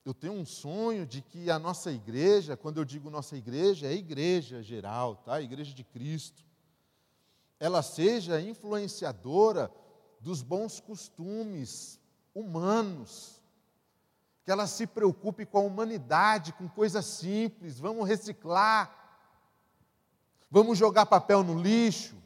Eu 0.04 0.12
tenho 0.12 0.32
um 0.32 0.44
sonho 0.44 1.06
de 1.06 1.22
que 1.22 1.50
a 1.50 1.58
nossa 1.58 1.92
igreja, 1.92 2.56
quando 2.56 2.78
eu 2.78 2.84
digo 2.84 3.08
nossa 3.10 3.36
igreja, 3.36 3.86
é 3.86 3.90
a 3.90 3.94
igreja 3.94 4.62
geral, 4.62 5.16
tá? 5.16 5.34
A 5.34 5.42
igreja 5.42 5.72
de 5.72 5.84
Cristo. 5.84 6.44
Ela 7.60 7.82
seja 7.82 8.40
influenciadora 8.40 9.72
dos 10.20 10.42
bons 10.42 10.80
costumes 10.80 12.00
humanos. 12.34 13.40
Que 14.44 14.50
ela 14.50 14.66
se 14.66 14.86
preocupe 14.86 15.46
com 15.46 15.58
a 15.58 15.62
humanidade, 15.62 16.52
com 16.52 16.68
coisas 16.68 17.04
simples, 17.04 17.78
vamos 17.78 18.08
reciclar. 18.08 18.98
Vamos 20.50 20.76
jogar 20.76 21.06
papel 21.06 21.44
no 21.44 21.60
lixo 21.60 22.22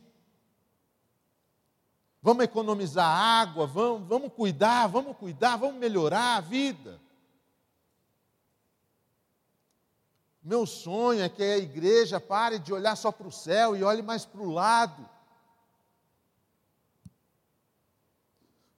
vamos 2.26 2.42
economizar 2.42 3.06
água, 3.06 3.68
vamos, 3.68 4.08
vamos 4.08 4.32
cuidar, 4.32 4.88
vamos 4.88 5.16
cuidar, 5.16 5.56
vamos 5.56 5.76
melhorar 5.76 6.38
a 6.38 6.40
vida. 6.40 7.00
Meu 10.46 10.64
sonho 10.64 11.24
é 11.24 11.28
que 11.28 11.42
a 11.42 11.58
igreja 11.58 12.20
pare 12.20 12.60
de 12.60 12.72
olhar 12.72 12.94
só 12.94 13.10
para 13.10 13.26
o 13.26 13.32
céu 13.32 13.74
e 13.74 13.82
olhe 13.82 14.00
mais 14.00 14.24
para 14.24 14.40
o 14.40 14.48
lado. 14.48 15.04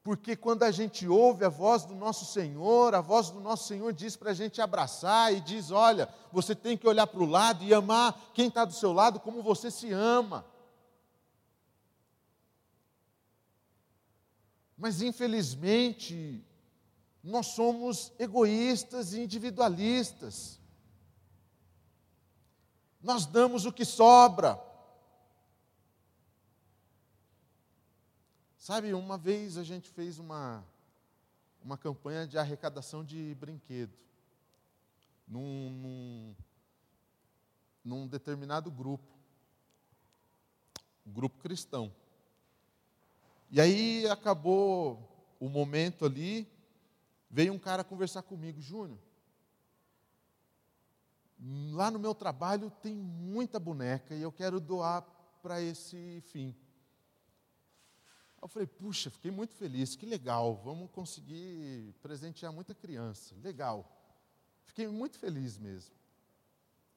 Porque 0.02 0.34
quando 0.34 0.62
a 0.62 0.70
gente 0.70 1.06
ouve 1.06 1.44
a 1.44 1.50
voz 1.50 1.84
do 1.84 1.94
nosso 1.94 2.24
Senhor, 2.24 2.94
a 2.94 3.02
voz 3.02 3.28
do 3.28 3.38
nosso 3.38 3.68
Senhor 3.68 3.92
diz 3.92 4.16
para 4.16 4.30
a 4.30 4.34
gente 4.34 4.62
abraçar 4.62 5.34
e 5.34 5.42
diz: 5.42 5.70
olha, 5.70 6.08
você 6.32 6.54
tem 6.54 6.74
que 6.74 6.88
olhar 6.88 7.06
para 7.06 7.20
o 7.20 7.26
lado 7.26 7.62
e 7.62 7.74
amar 7.74 8.18
quem 8.32 8.48
está 8.48 8.64
do 8.64 8.72
seu 8.72 8.94
lado 8.94 9.20
como 9.20 9.42
você 9.42 9.70
se 9.70 9.92
ama. 9.92 10.46
Mas, 14.74 15.02
infelizmente, 15.02 16.42
nós 17.22 17.48
somos 17.48 18.10
egoístas 18.18 19.12
e 19.12 19.20
individualistas. 19.20 20.57
Nós 23.00 23.26
damos 23.26 23.64
o 23.64 23.72
que 23.72 23.84
sobra. 23.84 24.60
Sabe, 28.56 28.92
uma 28.92 29.16
vez 29.16 29.56
a 29.56 29.62
gente 29.62 29.88
fez 29.88 30.18
uma, 30.18 30.64
uma 31.62 31.78
campanha 31.78 32.26
de 32.26 32.36
arrecadação 32.36 33.04
de 33.04 33.34
brinquedo 33.36 33.96
num, 35.26 35.70
num, 35.70 36.36
num 37.84 38.06
determinado 38.06 38.70
grupo, 38.70 39.16
grupo 41.06 41.38
cristão. 41.38 41.94
E 43.50 43.60
aí 43.60 44.06
acabou 44.08 45.08
o 45.40 45.48
momento 45.48 46.04
ali, 46.04 46.46
veio 47.30 47.52
um 47.52 47.58
cara 47.58 47.84
conversar 47.84 48.22
comigo, 48.22 48.60
Júnior. 48.60 48.98
Lá 51.72 51.90
no 51.90 51.98
meu 51.98 52.14
trabalho 52.14 52.70
tem 52.82 52.94
muita 52.94 53.60
boneca 53.60 54.14
e 54.14 54.22
eu 54.22 54.32
quero 54.32 54.58
doar 54.58 55.02
para 55.40 55.60
esse 55.60 56.20
fim. 56.32 56.54
Eu 58.40 58.48
falei, 58.48 58.66
puxa, 58.66 59.10
fiquei 59.10 59.30
muito 59.30 59.54
feliz, 59.54 59.96
que 59.96 60.06
legal, 60.06 60.56
vamos 60.64 60.90
conseguir 60.90 61.94
presentear 62.00 62.52
muita 62.52 62.74
criança, 62.74 63.34
legal. 63.42 63.90
Fiquei 64.64 64.86
muito 64.86 65.18
feliz 65.18 65.58
mesmo. 65.58 65.94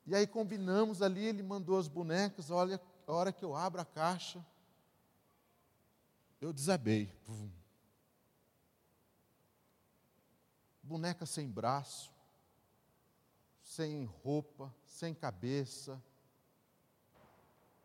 E 0.06 0.16
aí 0.16 0.26
combinamos 0.28 1.02
ali, 1.02 1.26
ele 1.26 1.44
mandou 1.44 1.78
as 1.78 1.88
bonecas, 1.88 2.52
olha, 2.52 2.82
a 3.08 3.12
hora 3.12 3.32
que 3.32 3.44
eu 3.44 3.56
abro 3.56 3.82
a 3.82 3.86
caixa, 3.86 4.44
eu 6.40 6.52
desabei. 6.52 7.12
Boneca 10.82 11.26
sem 11.26 11.48
braço, 11.48 12.12
sem 13.72 14.04
roupa, 14.04 14.74
sem 14.84 15.14
cabeça. 15.14 16.04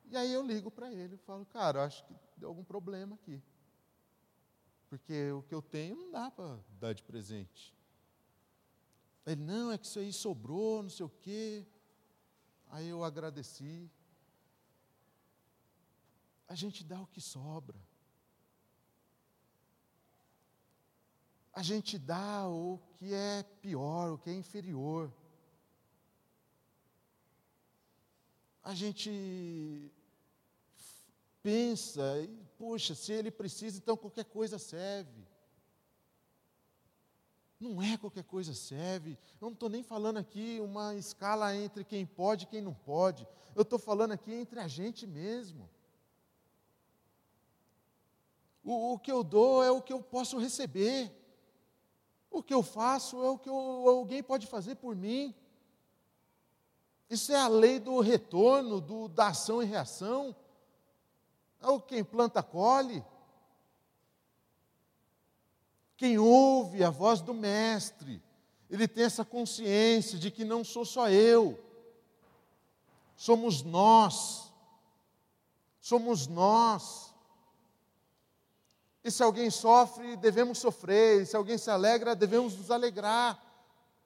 E 0.06 0.16
aí 0.16 0.32
eu 0.32 0.44
ligo 0.44 0.68
para 0.68 0.92
ele 0.92 1.14
e 1.14 1.18
falo, 1.18 1.46
cara, 1.46 1.84
acho 1.84 2.04
que 2.06 2.14
deu 2.36 2.48
algum 2.48 2.64
problema 2.64 3.14
aqui. 3.14 3.40
Porque 4.88 5.30
o 5.30 5.44
que 5.44 5.54
eu 5.54 5.62
tenho 5.62 5.94
não 5.94 6.10
dá 6.10 6.28
para 6.28 6.58
dar 6.80 6.92
de 6.92 7.04
presente. 7.04 7.72
Ele, 9.24 9.44
não, 9.44 9.70
é 9.70 9.78
que 9.78 9.86
isso 9.86 10.00
aí 10.00 10.12
sobrou, 10.12 10.82
não 10.82 10.90
sei 10.90 11.06
o 11.06 11.08
quê. 11.08 11.64
Aí 12.68 12.88
eu 12.88 13.04
agradeci. 13.04 13.88
A 16.48 16.56
gente 16.56 16.82
dá 16.82 17.00
o 17.00 17.06
que 17.06 17.20
sobra. 17.20 17.78
a 21.52 21.62
gente 21.62 21.98
dá 21.98 22.46
o 22.46 22.78
que 22.96 23.14
é 23.14 23.42
pior, 23.62 24.12
o 24.12 24.18
que 24.18 24.28
é 24.28 24.34
inferior. 24.34 25.10
A 28.66 28.74
gente 28.74 29.92
pensa, 31.40 32.02
puxa, 32.58 32.96
se 32.96 33.12
ele 33.12 33.30
precisa, 33.30 33.78
então 33.78 33.96
qualquer 33.96 34.24
coisa 34.24 34.58
serve. 34.58 35.24
Não 37.60 37.80
é 37.80 37.96
qualquer 37.96 38.24
coisa 38.24 38.52
serve. 38.52 39.16
Eu 39.40 39.46
não 39.46 39.52
estou 39.52 39.68
nem 39.68 39.84
falando 39.84 40.16
aqui 40.16 40.58
uma 40.60 40.96
escala 40.96 41.54
entre 41.54 41.84
quem 41.84 42.04
pode 42.04 42.42
e 42.42 42.48
quem 42.48 42.60
não 42.60 42.74
pode. 42.74 43.24
Eu 43.54 43.62
estou 43.62 43.78
falando 43.78 44.10
aqui 44.10 44.32
entre 44.34 44.58
a 44.58 44.66
gente 44.66 45.06
mesmo. 45.06 45.70
O, 48.64 48.94
o 48.94 48.98
que 48.98 49.12
eu 49.12 49.22
dou 49.22 49.62
é 49.62 49.70
o 49.70 49.80
que 49.80 49.92
eu 49.92 50.02
posso 50.02 50.38
receber. 50.38 51.12
O 52.28 52.42
que 52.42 52.52
eu 52.52 52.64
faço 52.64 53.22
é 53.22 53.30
o 53.30 53.38
que 53.38 53.48
eu, 53.48 53.54
alguém 53.54 54.24
pode 54.24 54.48
fazer 54.48 54.74
por 54.74 54.96
mim. 54.96 55.32
Isso 57.08 57.32
é 57.32 57.36
a 57.36 57.48
lei 57.48 57.78
do 57.78 58.00
retorno, 58.00 58.80
do, 58.80 59.08
da 59.08 59.28
ação 59.28 59.62
e 59.62 59.66
reação. 59.66 60.34
É 61.60 61.68
o 61.68 61.80
quem 61.80 62.02
planta, 62.02 62.42
colhe. 62.42 63.04
Quem 65.96 66.18
ouve 66.18 66.84
a 66.84 66.90
voz 66.90 67.20
do 67.20 67.32
Mestre, 67.32 68.22
ele 68.68 68.86
tem 68.86 69.04
essa 69.04 69.24
consciência 69.24 70.18
de 70.18 70.30
que 70.30 70.44
não 70.44 70.62
sou 70.62 70.84
só 70.84 71.08
eu, 71.08 71.58
somos 73.16 73.62
nós. 73.62 74.52
Somos 75.80 76.26
nós. 76.26 77.14
E 79.04 79.10
se 79.12 79.22
alguém 79.22 79.50
sofre, 79.50 80.16
devemos 80.16 80.58
sofrer. 80.58 81.22
E 81.22 81.26
se 81.26 81.36
alguém 81.36 81.56
se 81.56 81.70
alegra, 81.70 82.16
devemos 82.16 82.56
nos 82.56 82.72
alegrar, 82.72 83.40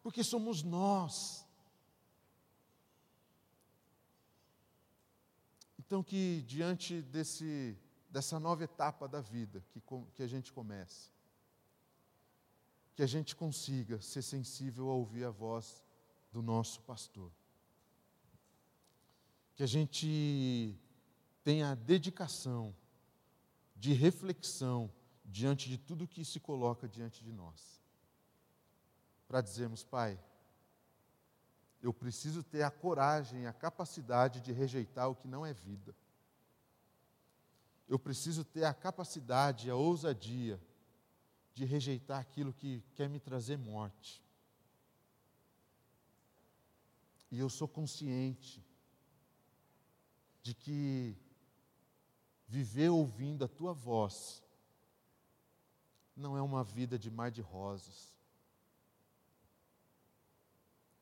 porque 0.02 0.22
somos 0.22 0.62
nós. 0.62 1.39
Então, 5.90 6.04
que 6.04 6.42
diante 6.42 7.02
desse, 7.02 7.76
dessa 8.08 8.38
nova 8.38 8.62
etapa 8.62 9.08
da 9.08 9.20
vida 9.20 9.60
que, 9.70 9.82
que 10.14 10.22
a 10.22 10.26
gente 10.28 10.52
começa, 10.52 11.10
que 12.94 13.02
a 13.02 13.08
gente 13.08 13.34
consiga 13.34 14.00
ser 14.00 14.22
sensível 14.22 14.88
a 14.88 14.94
ouvir 14.94 15.24
a 15.24 15.30
voz 15.30 15.84
do 16.30 16.42
nosso 16.42 16.80
pastor. 16.82 17.32
Que 19.56 19.64
a 19.64 19.66
gente 19.66 20.78
tenha 21.42 21.74
dedicação 21.74 22.72
de 23.74 23.92
reflexão 23.92 24.88
diante 25.24 25.68
de 25.68 25.76
tudo 25.76 26.06
que 26.06 26.24
se 26.24 26.38
coloca 26.38 26.88
diante 26.88 27.24
de 27.24 27.32
nós. 27.32 27.82
Para 29.26 29.40
dizermos, 29.40 29.82
Pai, 29.82 30.16
eu 31.82 31.92
preciso 31.92 32.42
ter 32.42 32.62
a 32.62 32.70
coragem, 32.70 33.46
a 33.46 33.52
capacidade 33.52 34.40
de 34.40 34.52
rejeitar 34.52 35.08
o 35.08 35.14
que 35.14 35.26
não 35.26 35.44
é 35.46 35.52
vida. 35.52 35.94
Eu 37.88 37.98
preciso 37.98 38.44
ter 38.44 38.64
a 38.64 38.74
capacidade, 38.74 39.70
a 39.70 39.74
ousadia 39.74 40.60
de 41.54 41.64
rejeitar 41.64 42.20
aquilo 42.20 42.52
que 42.52 42.82
quer 42.94 43.08
me 43.08 43.18
trazer 43.18 43.56
morte. 43.56 44.22
E 47.30 47.38
eu 47.38 47.48
sou 47.48 47.66
consciente 47.66 48.64
de 50.42 50.54
que 50.54 51.16
viver 52.46 52.90
ouvindo 52.90 53.44
a 53.44 53.48
tua 53.48 53.72
voz 53.72 54.42
não 56.16 56.36
é 56.36 56.42
uma 56.42 56.62
vida 56.62 56.98
de 56.98 57.10
mar 57.10 57.30
de 57.30 57.40
rosas, 57.40 58.19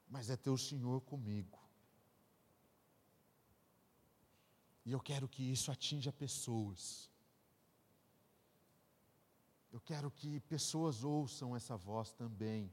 mas 0.09 0.31
é 0.31 0.37
ter 0.37 0.51
o 0.51 0.59
Senhor 0.59 1.01
comigo. 1.03 1.59
E 4.85 4.93
eu 4.93 5.01
quero 5.01 5.29
que 5.29 5.43
isso 5.43 5.71
atinja 5.71 6.11
pessoas. 6.11 7.11
Eu 9.71 9.81
quero 9.81 10.11
que 10.11 10.41
pessoas 10.41 11.05
ouçam 11.05 11.55
essa 11.55 11.77
voz 11.77 12.13
também. 12.13 12.73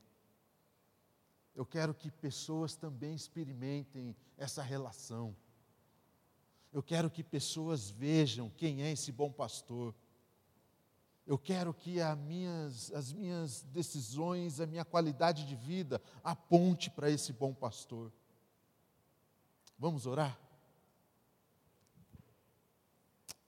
Eu 1.53 1.65
quero 1.65 1.93
que 1.93 2.09
pessoas 2.09 2.75
também 2.75 3.15
experimentem 3.15 4.15
essa 4.37 4.61
relação. 4.61 5.35
Eu 6.71 6.83
quero 6.83 7.09
que 7.09 7.23
pessoas 7.23 7.89
vejam 7.89 8.49
quem 8.49 8.81
é 8.81 8.91
esse 8.91 9.11
bom 9.11 9.31
pastor. 9.31 9.93
Eu 11.25 11.39
quero 11.39 11.73
que 11.73 11.99
minhas, 12.15 12.91
as 12.91 13.11
minhas 13.11 13.63
decisões, 13.63 14.59
a 14.59 14.67
minha 14.67 14.85
qualidade 14.85 15.45
de 15.45 15.55
vida 15.55 15.99
aponte 16.23 16.89
para 16.91 17.09
esse 17.09 17.33
bom 17.33 17.51
pastor. 17.51 18.11
Vamos 19.77 20.05
orar? 20.05 20.39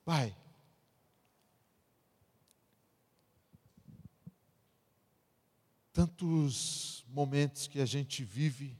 Pai, 0.03 0.35
tantos 5.93 7.03
momentos 7.09 7.67
que 7.67 7.79
a 7.79 7.85
gente 7.85 8.23
vive 8.23 8.77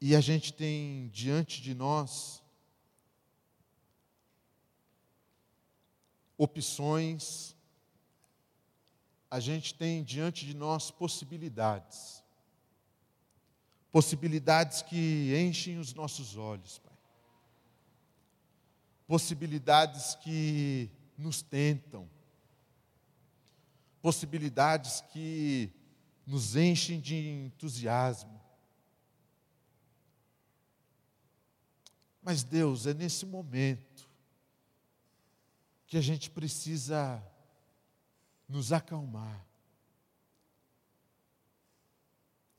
e 0.00 0.14
a 0.14 0.20
gente 0.20 0.52
tem 0.52 1.08
diante 1.08 1.60
de 1.60 1.74
nós 1.74 2.42
opções, 6.38 7.56
a 9.30 9.40
gente 9.40 9.74
tem 9.74 10.04
diante 10.04 10.46
de 10.46 10.54
nós 10.54 10.90
possibilidades. 10.90 12.22
Possibilidades 13.90 14.82
que 14.82 15.34
enchem 15.36 15.78
os 15.78 15.94
nossos 15.94 16.36
olhos, 16.36 16.78
Pai. 16.78 16.92
Possibilidades 19.06 20.14
que 20.16 20.90
nos 21.16 21.42
tentam. 21.42 22.08
Possibilidades 24.02 25.00
que 25.12 25.72
nos 26.26 26.56
enchem 26.56 27.00
de 27.00 27.16
entusiasmo. 27.46 28.40
Mas 32.22 32.42
Deus, 32.42 32.86
é 32.86 32.92
nesse 32.92 33.24
momento 33.24 34.05
que 35.86 35.96
a 35.96 36.00
gente 36.00 36.30
precisa 36.30 37.22
nos 38.48 38.72
acalmar 38.72 39.46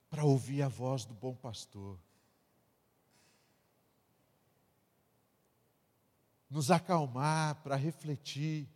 para 0.09 0.23
ouvir 0.23 0.61
a 0.61 0.67
voz 0.67 1.05
do 1.05 1.13
bom 1.13 1.35
pastor. 1.35 1.99
Nos 6.49 6.71
acalmar 6.71 7.61
para 7.61 7.75
refletir 7.75 8.69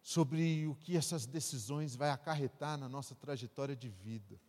sobre 0.00 0.68
o 0.68 0.76
que 0.76 0.96
essas 0.96 1.26
decisões 1.26 1.96
vai 1.96 2.10
acarretar 2.10 2.78
na 2.78 2.88
nossa 2.88 3.12
trajetória 3.16 3.74
de 3.74 3.88
vida. 3.88 4.40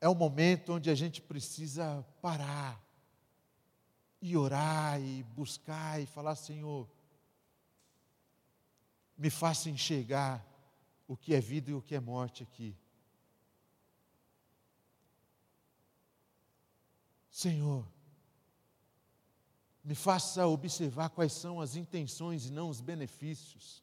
É 0.00 0.08
o 0.08 0.14
momento 0.14 0.74
onde 0.74 0.90
a 0.90 0.94
gente 0.94 1.20
precisa 1.20 2.04
parar 2.22 2.80
e 4.20 4.36
orar 4.36 5.00
e 5.00 5.22
buscar 5.22 6.00
e 6.00 6.06
falar: 6.06 6.36
Senhor, 6.36 6.88
me 9.16 9.30
faça 9.30 9.68
enxergar 9.68 10.44
o 11.06 11.16
que 11.16 11.34
é 11.34 11.40
vida 11.40 11.70
e 11.70 11.74
o 11.74 11.82
que 11.82 11.94
é 11.94 12.00
morte 12.00 12.42
aqui. 12.42 12.76
Senhor, 17.30 17.86
me 19.82 19.94
faça 19.94 20.46
observar 20.46 21.10
quais 21.10 21.32
são 21.32 21.60
as 21.60 21.76
intenções 21.76 22.46
e 22.46 22.52
não 22.52 22.68
os 22.68 22.80
benefícios. 22.80 23.82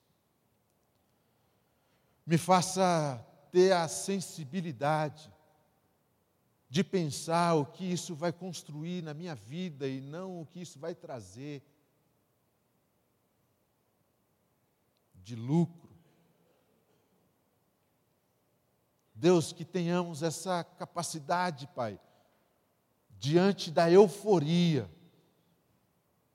Me 2.26 2.38
faça 2.38 3.26
ter 3.52 3.72
a 3.72 3.88
sensibilidade 3.88 5.35
de 6.76 6.84
pensar 6.84 7.54
o 7.54 7.66
que 7.66 7.90
isso 7.90 8.14
vai 8.14 8.34
construir 8.34 9.02
na 9.02 9.14
minha 9.14 9.34
vida 9.34 9.88
e 9.88 10.02
não 10.02 10.42
o 10.42 10.46
que 10.46 10.60
isso 10.60 10.78
vai 10.78 10.94
trazer 10.94 11.64
de 15.24 15.38
lucro. 15.38 15.90
Deus, 19.14 19.54
que 19.54 19.64
tenhamos 19.64 20.22
essa 20.22 20.66
capacidade, 20.66 21.66
Pai, 21.68 21.98
diante 23.12 23.72
da 23.72 23.90
euforia, 23.90 24.92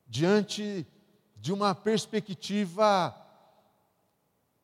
diante 0.06 0.86
de 1.36 1.52
uma 1.52 1.74
perspectiva 1.74 3.14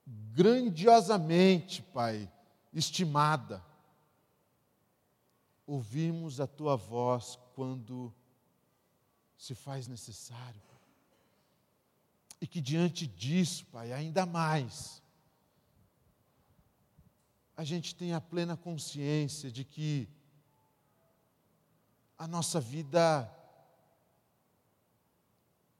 grandiosamente, 0.06 1.82
Pai, 1.82 2.32
estimada 2.72 3.62
ouvimos 5.66 6.40
a 6.40 6.46
tua 6.46 6.76
voz 6.76 7.38
quando 7.54 8.14
se 9.36 9.54
faz 9.54 9.88
necessário. 9.88 10.62
E 12.40 12.46
que 12.46 12.60
diante 12.60 13.06
disso, 13.06 13.66
Pai, 13.66 13.92
ainda 13.92 14.24
mais, 14.24 15.02
a 17.56 17.64
gente 17.64 17.94
tenha 17.94 18.20
plena 18.20 18.56
consciência 18.56 19.50
de 19.50 19.64
que 19.64 20.08
a 22.18 22.28
nossa 22.28 22.60
vida 22.60 23.32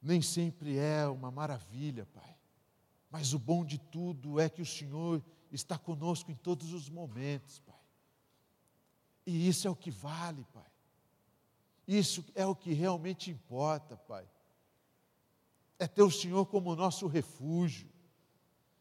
nem 0.01 0.22
sempre 0.22 0.78
é 0.78 1.07
uma 1.07 1.30
maravilha, 1.30 2.07
Pai. 2.07 2.37
Mas 3.11 3.32
o 3.32 3.39
bom 3.39 3.64
de 3.64 3.78
tudo 3.78 4.41
é 4.41 4.49
que 4.49 4.62
o 4.62 4.66
Senhor 4.66 5.22
está 5.51 5.78
conosco 5.78 6.30
em 6.30 6.34
todos 6.34 6.72
os 6.72 6.89
momentos. 6.89 7.61
E 9.27 9.49
isso 9.49 9.66
é 9.66 9.70
o 9.70 9.77
que 9.77 9.91
vale, 9.91 10.47
Pai. 10.55 10.70
Isso 11.87 12.24
é 12.35 12.47
o 12.47 12.55
que 12.55 12.72
realmente 12.72 13.31
importa, 13.31 13.97
Pai. 13.97 14.27
é 15.79 15.87
ter 15.87 16.03
o 16.03 16.11
Senhor 16.11 16.47
como 16.47 16.74
nosso 16.74 17.07
refúgio, 17.07 17.89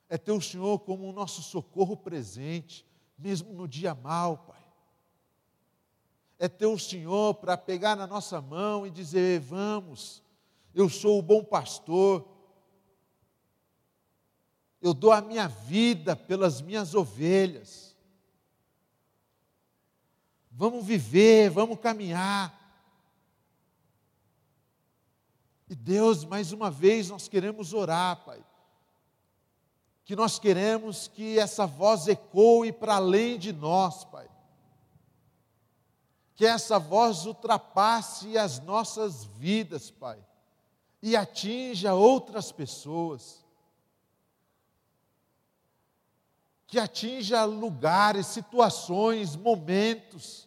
é 0.08 0.18
ter 0.18 0.32
o 0.32 0.42
Senhor 0.42 0.80
como 0.80 1.10
o 1.10 1.12
nosso 1.12 1.42
socorro 1.42 1.98
presente, 1.98 2.86
mesmo 3.18 3.54
no 3.54 3.68
dia 3.68 3.94
mal, 3.94 4.38
Pai. 4.38 4.64
É 6.38 6.48
ter 6.48 6.68
o 6.68 6.80
Senhor 6.80 7.34
para 7.36 7.58
pegar 7.58 7.96
na 7.96 8.06
nossa 8.08 8.42
mão 8.42 8.86
e 8.86 8.92
dizer: 8.92 9.40
vamos, 9.40 10.22
eu 10.74 10.90
sou 10.90 11.20
o 11.20 11.22
bom 11.22 11.44
pastor, 11.44 12.28
eu 14.82 14.94
dou 14.94 15.12
a 15.12 15.22
minha 15.22 15.48
vida 15.48 16.16
pelas 16.16 16.62
minhas 16.62 16.94
ovelhas. 16.94 17.95
Vamos 20.58 20.86
viver, 20.86 21.50
vamos 21.50 21.78
caminhar. 21.82 22.62
E 25.70 25.76
Deus, 25.76 26.24
mais 26.24 26.54
uma 26.54 26.72
vez, 26.72 27.10
nós 27.10 27.28
queremos 27.28 27.74
orar, 27.74 28.24
Pai. 28.24 28.42
Que 30.06 30.16
nós 30.16 30.40
queremos 30.40 31.10
que 31.10 31.38
essa 31.38 31.66
voz 31.66 32.08
ecoe 32.08 32.72
para 32.72 32.96
além 32.96 33.38
de 33.38 33.52
nós, 33.52 34.06
Pai. 34.06 34.30
Que 36.36 36.46
essa 36.46 36.80
voz 36.80 37.26
ultrapasse 37.26 38.38
as 38.38 38.58
nossas 38.62 39.26
vidas, 39.26 39.92
Pai. 39.92 40.26
E 41.02 41.18
atinja 41.18 41.94
outras 41.94 42.54
pessoas. 42.54 43.44
Que 46.66 46.80
atinja 46.80 47.44
lugares, 47.44 48.28
situações, 48.28 49.36
momentos 49.36 50.45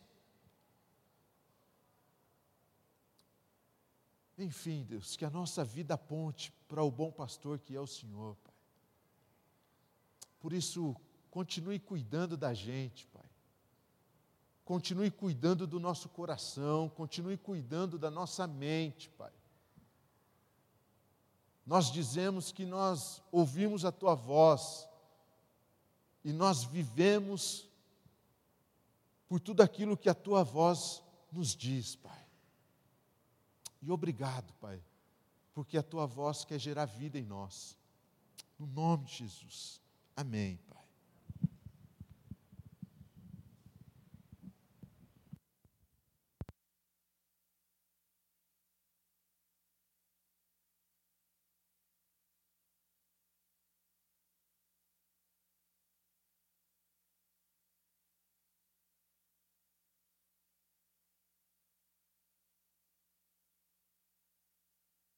Enfim, 4.39 4.84
Deus, 4.84 5.16
que 5.16 5.24
a 5.24 5.30
nossa 5.30 5.64
vida 5.64 5.95
aponte 5.95 6.53
para 6.68 6.82
o 6.82 6.91
bom 6.91 7.11
pastor 7.11 7.59
que 7.59 7.74
é 7.74 7.80
o 7.80 7.86
Senhor, 7.86 8.36
Pai. 8.36 8.55
Por 10.39 10.53
isso, 10.53 10.95
continue 11.28 11.80
cuidando 11.80 12.36
da 12.36 12.55
gente, 12.55 13.05
Pai. 13.09 13.28
Continue 14.64 15.11
cuidando 15.11 15.66
do 15.66 15.80
nosso 15.80 16.09
coração, 16.09 16.89
continue 16.89 17.36
cuidando 17.36 17.99
da 17.99 18.11
nossa 18.11 18.47
mente, 18.47 19.11
Pai. 19.11 19.32
Nós 21.66 21.91
dizemos 21.91 22.53
que 22.53 22.64
nós 22.64 23.20
ouvimos 23.32 23.84
a 23.84 23.91
tua 23.91 24.14
voz 24.14 24.89
e 26.24 26.32
nós 26.32 26.62
vivemos 26.62 27.68
por 29.28 29.41
tudo 29.41 29.62
aquilo 29.62 29.97
que 29.97 30.09
a 30.09 30.14
tua 30.14 30.45
voz 30.45 31.03
nos 31.32 31.57
diz, 31.57 31.97
Pai. 31.97 32.18
E 33.81 33.91
obrigado, 33.91 34.53
Pai, 34.55 34.83
porque 35.55 35.79
a 35.79 35.83
tua 35.83 36.07
voz 36.07 36.45
quer 36.45 36.59
gerar 36.59 36.87
vida 36.87 37.18
em 37.18 37.24
nós. 37.24 37.76
No 38.59 38.66
nome 38.66 39.05
de 39.05 39.16
Jesus. 39.16 39.81
Amém, 40.16 40.59
Pai. 40.68 40.78